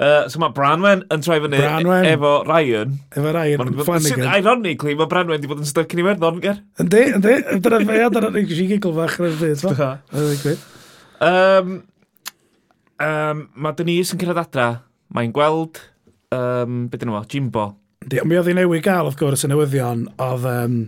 Uh, 0.00 0.24
so 0.32 0.40
mae 0.40 0.54
Branwen 0.56 1.04
yn 1.12 1.22
troi 1.22 1.36
fyny 1.44 1.60
Branwen. 1.60 2.08
efo 2.08 2.32
Ryan. 2.48 2.96
Efo 3.12 3.34
Ryan, 3.36 3.72
Flanagan. 3.84 4.26
Ironically, 4.32 4.96
mae 4.98 5.10
Branwen 5.12 5.36
wedi 5.36 5.50
bod 5.50 5.62
yn 5.62 5.68
stuck 5.68 5.94
yn 5.94 6.02
i 6.02 6.08
werddon, 6.08 6.42
ger? 6.42 6.58
Yndi, 6.82 7.04
yndi. 7.20 7.36
Dyna 7.62 7.82
fe, 7.84 7.86
dyna 7.86 7.86
fe, 7.86 8.10
dyna 8.16 8.32
fe, 8.34 8.44
dyna 8.48 8.64
fe, 8.74 8.80
dyna 8.80 9.36
fe, 9.38 9.54
dyna 9.70 10.34
fe, 10.42 10.56
dyna 10.58 10.58
fe, 11.70 11.78
um, 13.04 13.44
mae 13.56 13.76
Denise 13.78 14.14
yn 14.14 14.22
cyrraedd 14.22 14.42
adra, 14.44 14.70
mae'n 15.16 15.34
gweld, 15.36 15.82
um, 16.36 16.86
beth 16.90 17.02
dyn 17.02 17.12
nhw, 17.12 17.24
Jimbo. 17.30 17.70
Di, 18.00 18.22
mi 18.24 18.38
oedd 18.40 18.48
hi 18.48 18.56
newydd 18.56 18.86
gael, 18.86 19.10
wrth 19.10 19.20
gwrs, 19.20 19.46
y 19.48 19.52
newyddion, 19.52 20.08
oedd... 20.20 20.48
Um, 20.48 20.80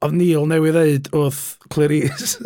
oedd 0.00 0.16
Neil 0.16 0.46
newydd 0.48 0.76
ddeud 0.76 1.08
wrth 1.16 1.40
Clarice 1.72 2.40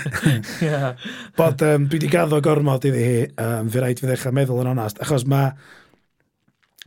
yeah. 0.66 0.92
bod 1.38 1.62
um, 1.64 1.86
dwi 1.88 1.96
wedi 1.96 2.10
gaddo 2.12 2.40
gormod 2.44 2.84
iddi 2.90 3.04
hi 3.06 3.22
um, 3.40 3.70
fi 3.72 3.80
rhaid 3.80 4.02
fi 4.02 4.10
ddechrau 4.10 4.36
meddwl 4.36 4.60
yn 4.64 4.72
onast 4.74 5.00
achos 5.00 5.24
mae 5.30 5.54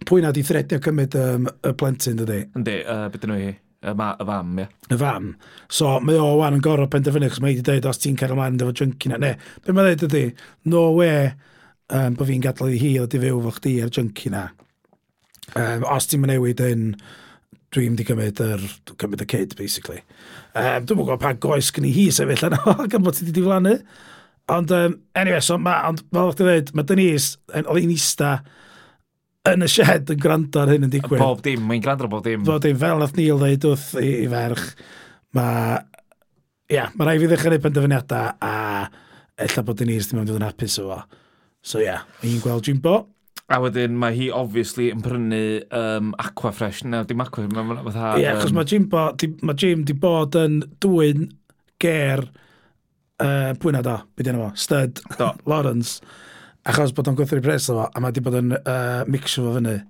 pwy 0.06 0.22
na 0.22 0.34
di 0.36 0.44
thredio 0.46 0.78
cymryd 0.84 1.18
um, 1.18 1.50
y 1.50 1.74
plentyn 1.80 2.22
dydy 2.22 2.44
yndi, 2.60 2.78
uh, 2.86 3.08
beth 3.14 3.26
yn 3.26 3.36
hi? 3.40 3.50
Y, 3.84 3.94
ma, 4.00 4.14
y 4.16 4.26
fam, 4.28 4.60
ie. 4.64 4.68
Y 4.94 4.98
fam. 5.00 5.26
So, 5.68 5.98
mae 6.00 6.20
o 6.22 6.38
wan 6.40 6.56
yn 6.56 6.62
gorau 6.64 6.88
penderfynu, 6.92 7.28
chos 7.32 7.42
mae 7.44 7.52
wedi 7.52 7.66
dweud, 7.68 7.88
os 7.90 8.00
ti'n 8.00 8.16
cael 8.20 8.32
ymlaen 8.36 8.62
efo 8.62 8.72
junkie 8.80 9.12
na, 9.12 9.20
ne, 9.20 9.34
be 9.66 9.76
mae'n 9.76 9.90
dweud 9.90 10.06
ydy, 10.08 10.22
no 10.72 10.86
way 10.96 11.34
um, 11.92 12.16
bod 12.16 12.30
fi'n 12.30 12.46
gadael 12.46 12.78
i 12.78 12.80
hi 12.80 12.94
o 13.02 13.10
di 13.10 13.20
fyw 13.20 13.42
fo 13.44 13.52
chdi 13.58 13.76
ar 13.84 13.92
junkie 13.92 14.32
na. 14.32 14.46
Um, 15.60 15.84
os 15.92 16.08
ti'n 16.08 16.24
newid 16.30 16.64
yn, 16.64 16.94
dwi'n 17.76 18.00
di 18.00 18.08
cymryd 18.08 18.40
yr, 18.46 18.64
dwi'n 18.88 19.02
cymryd 19.04 19.26
y 19.26 19.30
kid, 19.34 19.58
basically. 19.60 20.00
Um, 20.54 20.88
dwi'n 20.88 21.04
gwybod 21.04 21.22
pa 21.22 21.34
goes 21.36 21.74
gen 21.76 21.90
i 21.90 21.94
hi 21.96 22.08
sefyll 22.16 22.48
yna, 22.48 22.64
gan 22.92 23.04
bod 23.04 23.20
ti 23.20 23.28
wedi 23.28 23.42
diflannu. 23.42 23.76
Ond, 24.54 24.72
um, 24.76 25.00
anyway, 25.20 25.44
so, 25.44 25.60
ma, 25.60 25.82
ond, 25.90 26.06
fel 26.14 26.32
o'ch 26.32 26.40
ti'n 26.40 26.48
dweud, 26.54 26.72
mae 26.78 26.88
Denise, 26.88 27.36
oedd 27.52 27.84
hi'n 27.84 27.96
ista, 27.98 28.38
yn 29.52 29.66
y 29.66 29.70
shed 29.72 30.12
yn 30.14 30.20
gwrando 30.24 30.62
ar 30.62 30.72
hyn 30.72 30.88
yn 30.88 30.92
digwydd. 30.92 31.22
Bob 31.22 31.42
dim, 31.44 31.64
mae'n 31.68 31.82
gwrando 31.84 32.06
ar 32.06 32.12
bob 32.12 32.24
dim. 32.26 32.44
Bob 32.48 32.62
dim, 32.64 32.78
fel 32.80 33.02
nath 33.02 33.16
Neil 33.18 33.42
ddeud 33.42 33.66
wrth 33.74 33.90
i, 34.00 34.12
i 34.24 34.30
ferch, 34.32 34.70
mae... 35.36 35.82
Ia, 36.72 36.78
yeah, 36.78 36.94
mae 36.96 37.10
rai 37.10 37.18
fi 37.20 37.28
ddechrau 37.28 37.52
gwneud 37.52 37.66
penderfyniadau 37.66 38.30
a 38.42 38.54
ella 39.44 39.64
bod 39.68 39.84
yn 39.84 39.92
i'r 39.92 40.06
ddim 40.08 40.22
yn 40.22 40.30
dod 40.30 40.40
yn 40.40 40.46
hapus 40.48 40.78
o 40.80 40.86
fo. 40.88 41.02
So 41.64 41.82
ia, 41.84 41.90
yeah, 41.90 42.06
mae'n 42.22 42.40
gweld 42.46 42.70
Jimbo. 42.70 42.96
A 43.52 43.60
wedyn 43.62 44.00
mae 44.00 44.16
hi 44.16 44.30
obviously 44.34 44.88
yn 44.94 45.04
prynu 45.04 45.44
um, 45.76 46.14
aqua 46.24 46.54
fresh. 46.56 46.86
Na, 46.88 47.04
dim 47.08 47.22
aqua, 47.22 47.44
mae'n 47.52 47.84
fatha... 47.90 48.14
Ie, 48.16 48.24
yeah, 48.24 48.40
achos 48.40 48.56
um... 48.56 48.62
mae 48.62 48.72
Jimbo, 48.72 49.10
di, 49.20 49.34
mae 49.44 49.60
Jim 49.60 49.84
di 49.90 49.98
bod 50.00 50.40
yn 50.40 50.62
dwy'n 50.82 51.28
ger 51.84 52.24
uh, 52.24 53.52
pwyna 53.60 53.84
do, 53.84 54.00
beth 54.16 54.32
yna 54.32 54.46
fo, 54.46 54.52
Stud, 54.64 55.04
do. 55.20 55.34
Lawrence 55.52 56.00
Achos 56.64 56.94
bod 56.96 57.10
o'n 57.12 57.18
gwythu'r 57.20 57.42
pres 57.44 57.66
o 57.72 57.74
fo, 57.76 57.86
a 57.92 58.00
mae 58.00 58.14
di 58.16 58.22
bod 58.24 58.38
yn 58.40 58.54
uh, 58.56 59.04
mixio 59.12 59.42
fo 59.44 59.52
fyny. 59.58 59.82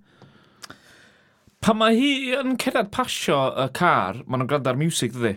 Pan 1.64 1.78
mae 1.78 1.94
hi 1.96 2.08
yn 2.40 2.56
cerdded 2.60 2.90
pasio 2.96 3.36
y 3.62 3.68
car, 3.78 4.18
maen 4.26 4.42
nhw'n 4.42 4.50
gwrando 4.50 4.72
ar 4.72 4.80
music, 4.80 5.14
dydy? 5.14 5.36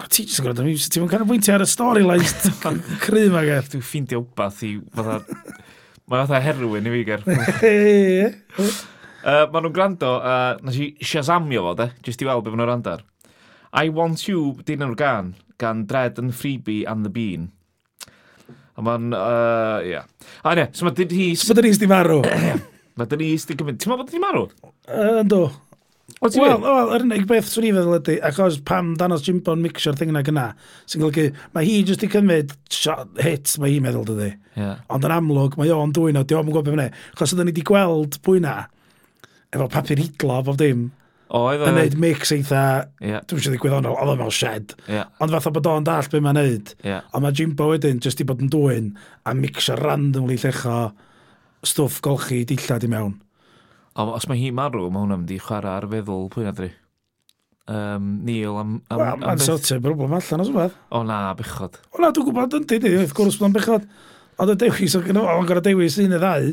O, 0.00 0.06
ti 0.08 0.24
jyst 0.24 0.40
yn 0.40 0.46
gwrando 0.46 0.64
ar 0.64 0.68
music, 0.70 0.94
ti'n 0.94 1.04
mwyn 1.04 1.12
canolbwyntio 1.12 1.52
ar 1.52 1.64
y 1.66 1.68
storylines 1.68 2.32
cry 3.04 3.26
mae 3.34 3.44
gair. 3.50 3.68
Dwi'n 3.68 3.84
ffeindio 3.84 4.22
wbath 4.24 4.62
i 4.64 4.72
fatha... 4.96 5.18
Mae 6.08 6.24
fatha 6.24 6.40
herwyn 6.40 6.88
i 6.88 6.94
fi 6.94 7.02
gair. 7.10 7.22
uh, 7.28 7.36
maen 9.52 9.60
nhw'n 9.60 9.76
gwrando, 9.76 10.14
uh, 10.16 10.56
nes 10.64 10.80
i 10.80 10.88
shazamio 11.12 11.60
fo, 11.68 11.76
de, 11.82 11.90
jyst 12.08 12.24
i 12.24 12.30
weld 12.30 12.40
beth 12.46 12.56
maen 12.56 12.64
nhw'n 12.64 12.72
randar. 12.72 13.04
I 13.76 13.92
Want 13.92 14.24
You, 14.30 14.56
dyn 14.64 14.80
nhw'r 14.80 14.96
gan, 14.96 15.34
gan 15.60 15.84
Dred 15.92 16.16
and 16.24 16.32
Freebie 16.32 16.88
and 16.88 17.04
the 17.04 17.12
Bean. 17.12 17.50
A 18.78 18.84
mae'n, 18.86 19.08
uh, 19.10 19.78
ia. 19.86 20.04
A 20.46 20.54
ne, 20.54 20.68
so 20.76 20.86
mae 20.86 20.94
Denise... 20.94 21.42
So 21.42 21.50
mae 21.50 21.58
Denise 21.58 21.82
di 21.82 21.88
marw. 21.90 22.20
mae 22.98 23.10
Denise 23.10 23.50
di 23.50 23.56
gymryd... 23.58 23.80
Ti'n 23.82 23.90
meddwl 23.90 24.04
bod 24.04 24.12
di 24.14 24.22
marw? 24.22 24.44
Yn 24.94 25.32
do. 25.32 25.46
Wel, 26.18 26.56
wel, 26.62 26.92
yr 26.96 27.04
unig 27.04 27.26
beth 27.30 27.50
swn 27.50 27.66
i 27.68 27.72
feddwl 27.74 27.98
ydy, 27.98 28.14
achos 28.26 28.56
pam 28.66 28.94
Danos 28.98 29.22
Jimbo'n 29.26 29.60
mixio'r 29.62 29.98
thing 29.98 30.10
yna 30.10 30.22
gyna, 30.26 30.46
sy'n 30.88 31.02
golygu, 31.04 31.26
mae 31.54 31.66
hi 31.68 31.82
jyst 31.86 32.02
i 32.02 32.08
cymryd 32.10 32.54
hits, 33.22 33.58
mae 33.62 33.74
hi'n 33.74 33.84
meddwl 33.84 34.06
dydy. 34.08 34.30
Yeah. 34.56 34.80
Ond 34.94 35.06
yn 35.06 35.14
amlwg, 35.14 35.58
mae 35.60 35.70
o'n 35.74 35.92
dwyno, 35.94 36.24
diolch 36.26 36.48
yn 36.48 36.50
gwybod 36.50 36.66
beth 36.66 36.78
fyny. 36.78 36.88
Chos 37.20 37.36
ydyn 37.36 37.46
ni 37.46 37.54
wedi 37.54 37.66
gweld 37.68 38.18
pwy 38.26 38.42
na, 38.42 38.56
efo 39.54 39.68
papur 39.70 40.00
hidlo, 40.00 40.40
bob 40.48 40.58
dim. 40.58 40.88
Oedd 41.36 41.60
yn 41.68 41.76
neud 41.76 41.96
mix 42.00 42.30
eitha, 42.32 42.62
yeah. 43.04 43.20
dwi'n 43.28 43.42
siŵr 43.44 43.54
ddigwyddonol, 43.54 43.98
oedd 44.00 44.14
yn 44.14 44.22
fel 44.22 44.32
shed. 44.32 44.72
Yeah. 44.88 45.10
Ond 45.20 45.34
fatha 45.34 45.52
bod 45.52 45.68
o'n 45.68 45.84
dall 45.84 46.08
beth 46.08 46.24
mae'n 46.24 46.38
neud. 46.40 46.72
Yeah. 46.86 47.04
Ond 47.12 47.26
mae 47.26 47.36
Jimbo 47.36 47.66
wedyn 47.74 48.00
jyst 48.04 48.22
i 48.24 48.26
bod 48.28 48.40
yn 48.44 48.48
dwy'n 48.52 48.90
a 49.28 49.34
mixio 49.36 49.76
randomly 49.76 50.38
llecho 50.40 50.78
stwff 51.68 52.00
golchi 52.04 52.44
dillad 52.48 52.86
i 52.86 52.90
mewn. 52.92 53.18
O, 53.98 54.06
os 54.14 54.28
mae 54.30 54.40
hi 54.40 54.52
marw, 54.54 54.86
mae 54.88 55.04
hwnna'n 55.04 55.24
mynd 55.24 55.34
i 55.34 55.40
chwarae 55.42 55.74
ar 55.74 55.88
feddwl 55.90 56.28
pwy 56.32 56.46
na 56.46 56.54
dri. 56.56 56.70
Um, 57.68 58.06
Neil 58.24 58.56
am... 58.56 58.78
am 58.88 59.02
Wel, 59.02 59.18
mae'n 59.26 59.42
sortio 59.44 59.76
broblem 59.84 60.14
allan 60.16 60.44
os 60.44 60.52
yma. 60.52 60.68
O 60.96 61.02
na, 61.04 61.18
bechod. 61.36 61.76
O 61.92 62.00
na, 62.00 62.08
dwi'n 62.14 62.30
gwybod 62.30 62.56
yn 62.56 62.64
dyn 62.70 62.86
ni, 62.86 62.94
wrth 63.02 63.12
gwrs 63.18 63.36
o'n 63.44 63.52
bechod. 63.52 63.84
Ond 64.40 64.54
y 64.54 64.56
dewis, 64.62 64.96
o'n 64.96 65.12
gorau 65.12 65.64
dewis 65.66 65.98
un 66.00 66.16
y 66.16 66.22
ddau. 66.22 66.48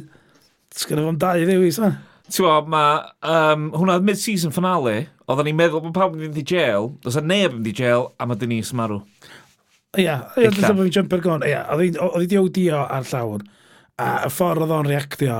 Sgynnu 0.75 1.05
fo'n 1.07 1.21
dau 1.21 1.45
ddewis, 1.47 1.79
na. 1.79 1.93
Ti'n 2.25 2.33
Tewa, 2.39 2.55
mae 2.65 3.01
um, 3.29 3.67
hwnna 3.77 3.99
mid-season 4.01 4.53
finale, 4.53 4.95
oedden 5.29 5.45
ni'n 5.49 5.57
meddwl 5.59 5.83
bod 5.83 5.93
pawb 5.93 6.15
yn 6.17 6.23
mynd 6.25 6.39
i 6.41 6.43
jail, 6.49 6.89
dos 7.03 7.17
a 7.19 7.21
neb 7.21 7.51
yn 7.51 7.59
mynd 7.59 7.69
i 7.69 7.73
jail, 7.77 8.07
a 8.17 8.25
mae 8.25 8.39
Denise 8.41 8.73
marw. 8.77 9.03
Ia, 9.95 10.15
ia, 10.33 10.49
dwi'n 10.49 10.65
bod 10.65 10.87
fi'n 10.87 10.95
jumper 10.97 11.21
gon. 11.23 11.45
Ia, 11.45 11.61
oedd 11.75 11.99
hi 12.17 12.29
diw 12.31 12.49
dio 12.55 12.81
ar 12.81 13.05
llawr, 13.11 13.45
a 14.01 14.09
y 14.25 14.31
ffordd 14.33 14.65
oedd 14.65 14.73
o'n 14.73 14.89
reactio, 14.89 15.37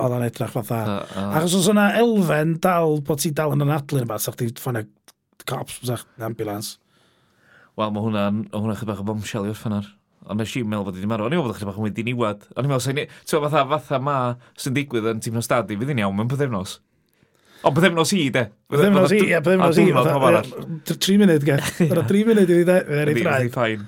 oedd 0.00 0.14
o'n 0.16 0.26
edrych 0.28 0.54
fatha. 0.54 0.80
Uh, 0.84 1.18
uh. 1.18 1.32
Achos 1.40 1.58
os 1.58 1.70
yna 1.74 1.90
elfen 2.00 2.56
dal 2.62 3.00
bod 3.06 3.24
ti 3.24 3.34
dal 3.36 3.56
yn 3.56 3.66
anadlu 3.66 4.04
yn 4.04 4.10
fath, 4.12 4.28
sa'ch 4.28 4.38
ti 4.38 4.52
ffanio 4.62 4.86
cops, 5.50 5.80
sa'ch 5.90 6.06
ambulance. 6.22 6.78
Wel, 7.78 7.90
mae 7.90 8.06
hwnna'n 8.06 8.44
hwnna 8.54 8.78
chydig 8.78 8.94
bach 8.94 9.02
o 9.02 9.08
bombshell 9.10 9.48
i 9.48 9.52
wrth 9.52 9.66
fannar. 9.66 9.90
Ond 10.28 10.36
mae 10.36 10.48
si'n 10.48 10.68
meddwl 10.68 10.84
bod 10.90 10.98
wedi 10.98 11.08
marw. 11.08 11.24
O'n 11.26 11.32
i'n 11.32 11.40
meddwl 11.40 11.52
bod 11.52 11.58
chdi 11.58 11.68
bach 11.70 11.78
yn 11.80 11.86
wedi 11.86 12.04
niwad. 12.10 12.42
O'n 12.54 12.66
i'n 12.66 12.70
meddwl, 12.70 12.84
sa'n... 12.84 13.00
Ti'n 13.24 13.44
fatha, 13.46 13.62
fatha 13.72 14.00
ma 14.04 14.16
sy'n 14.60 14.76
digwydd 14.76 15.08
yn 15.14 15.22
tîm 15.24 15.36
nostadi, 15.38 15.78
fydd 15.80 15.92
hi'n 15.94 16.02
iawn 16.04 16.16
mewn 16.18 16.28
pethefnos. 16.30 16.76
Ond 17.64 17.76
pethefnos 17.76 18.12
i, 18.16 18.26
de. 18.32 18.44
Pethefnos 18.72 19.12
i, 19.16 19.20
ie, 19.30 19.40
pethefnos 19.44 19.80
i. 19.80 19.86
Tri 20.92 21.16
munud, 21.20 21.44
ge. 21.48 21.56
Roedd 21.96 22.08
tri 22.08 22.22
munud 22.28 22.48
i 22.52 22.58
fi, 22.60 22.66
dde. 22.68 22.76
Fydd 22.88 23.12
i'n 23.14 23.26
rhaid. 23.30 23.52
ffain. 23.56 23.86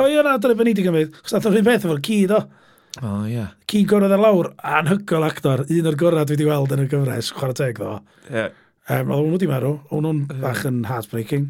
O 0.00 0.08
ie, 0.08 0.20
na, 0.24 0.36
dyna 0.40 0.56
beth 0.56 0.68
ni 0.70 0.74
di 0.76 0.84
gymryd. 0.84 1.12
Chos 1.22 1.36
nath 1.36 1.48
o'n 1.50 1.56
rhywbeth 1.56 1.84
efo'r 1.88 2.00
ci, 2.04 2.18
do. 2.32 2.40
O, 3.04 3.12
ie. 3.28 3.44
Ci 3.68 3.82
gorau 3.88 4.12
ar 4.12 4.20
lawr, 4.22 4.50
anhygol 4.76 5.24
actor. 5.28 5.64
Un 5.72 5.88
o'r 5.92 5.98
gorau 6.00 6.24
dwi 6.28 6.36
wedi 6.38 6.48
weld 6.48 6.72
yn 6.76 6.84
y 6.84 6.88
gyfres, 6.92 7.32
chwarae 7.36 7.56
teg, 7.60 7.80
ddo. 7.80 7.98
Ie. 8.32 8.46
Um, 8.86 9.10
Oedd 9.10 9.24
hwnnw 9.26 9.40
di 9.42 9.48
marw. 9.50 9.72
Hwnnw'n 9.92 10.20
bach 10.40 10.64
yn 10.68 10.84
heartbreaking. 10.88 11.48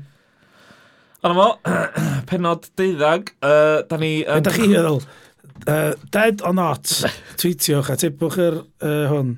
Ond 1.26 1.34
yma, 1.34 1.46
penod 2.30 2.68
deuddag, 2.78 3.32
uh, 3.42 3.80
da 3.90 3.96
ni... 3.98 4.20
Um... 4.22 4.38
Ydych 4.38 4.60
chi 4.60 4.66
Earl, 4.78 5.00
uh, 5.66 5.94
dead 6.14 6.42
or 6.46 6.52
not, 6.54 6.86
tweetiwch 7.40 7.88
a 7.90 7.96
tipwch 7.98 8.36
yr 8.44 8.60
uh, 8.62 9.08
hwn. 9.10 9.32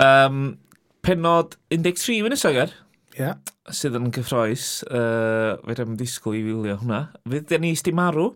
Um, 0.00 0.38
penod 1.04 1.58
13 1.68 2.24
yn 2.24 2.32
y 2.32 2.38
sogar. 2.40 2.72
Ie. 3.12 3.18
Yeah. 3.18 3.36
Sydd 3.76 3.98
yn 3.98 4.08
gyffroes, 4.12 4.68
uh, 4.88 5.60
fe 5.68 5.76
ddim 5.76 5.98
disgwyl 6.00 6.38
i 6.38 6.40
wylio 6.46 6.78
hwnna. 6.80 7.02
Fydd 7.28 7.52
ni 7.60 7.74
sti 7.76 7.92
marw, 7.96 8.30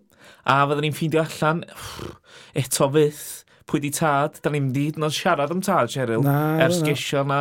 a 0.44 0.58
fydden 0.68 0.84
ni'n 0.84 0.96
ffeindio 0.98 1.24
allan, 1.24 1.64
eto 2.56 2.90
fydd, 2.92 3.24
pwy 3.68 3.82
di 3.86 3.92
tad, 3.96 4.36
da 4.44 4.52
ni'n 4.52 4.68
mynd 4.68 5.08
i 5.08 5.12
siarad 5.16 5.52
am 5.56 5.64
tad, 5.64 5.88
Cheryl. 5.96 6.24
Na, 6.28 6.36
ers 6.66 6.82
na. 6.82 6.92
gesio 6.92 7.24
na 7.24 7.40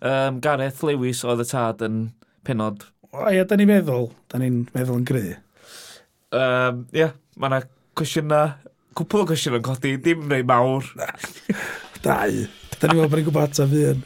um, 0.00 0.40
Gareth 0.40 0.80
Lewis 0.88 1.20
oedd 1.24 1.44
y 1.44 1.48
tad 1.52 1.84
yn 1.84 2.02
penod 2.48 2.88
o 3.12 3.26
ia, 3.32 3.44
da 3.48 3.56
ni'n 3.60 3.68
meddwl, 3.70 4.08
da 4.32 4.40
ni'n 4.40 4.62
meddwl 4.74 5.00
yn 5.02 5.08
gry. 5.08 5.24
Ie, 5.32 5.38
Um, 6.32 6.86
yeah, 6.96 7.10
mae 7.36 7.50
yna 7.50 7.58
cwestiynau, 8.00 8.54
cwpl 8.96 9.20
o 9.20 9.24
cwestiynau 9.28 9.58
yn 9.60 9.64
codi, 9.66 9.90
dim 10.00 10.22
rei 10.32 10.40
mawr. 10.48 10.86
Dau. 12.06 12.38
Da 12.78 12.88
ni'n 12.88 12.96
meddwl 12.96 13.10
bod 13.12 13.18
ni'n 13.20 13.26
gwybod 13.26 13.50
ataf 13.50 13.74
un. 13.76 14.00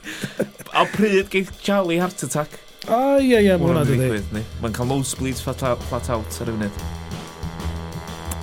A 0.74 0.82
pryd 0.90 1.30
geith 1.30 1.52
Charlie 1.62 2.00
heart 2.02 2.24
attack? 2.26 2.58
O, 2.90 2.98
ie, 3.22 3.38
ie, 3.38 3.54
mae 3.54 3.62
hwnna 3.62 3.84
dwi. 3.86 4.42
Mae'n 4.62 4.74
cael 4.74 4.90
nosebleeds 4.90 5.44
flat, 5.46 5.62
out, 5.70 5.86
flat 5.86 6.10
out 6.16 6.40
ar 6.42 6.50
y 6.50 6.56
funud. 6.56 6.82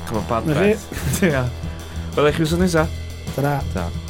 Cael 0.07 0.21
o 0.21 0.23
bad 0.31 0.47
breath. 0.47 0.87
Ie. 1.27 1.43
Wel, 2.15 2.31
eich 2.31 2.39
wrth 2.39 2.55
nesaf. 2.63 2.95
Ta-ra. 3.35 3.57
Ta-ra. 3.75 4.02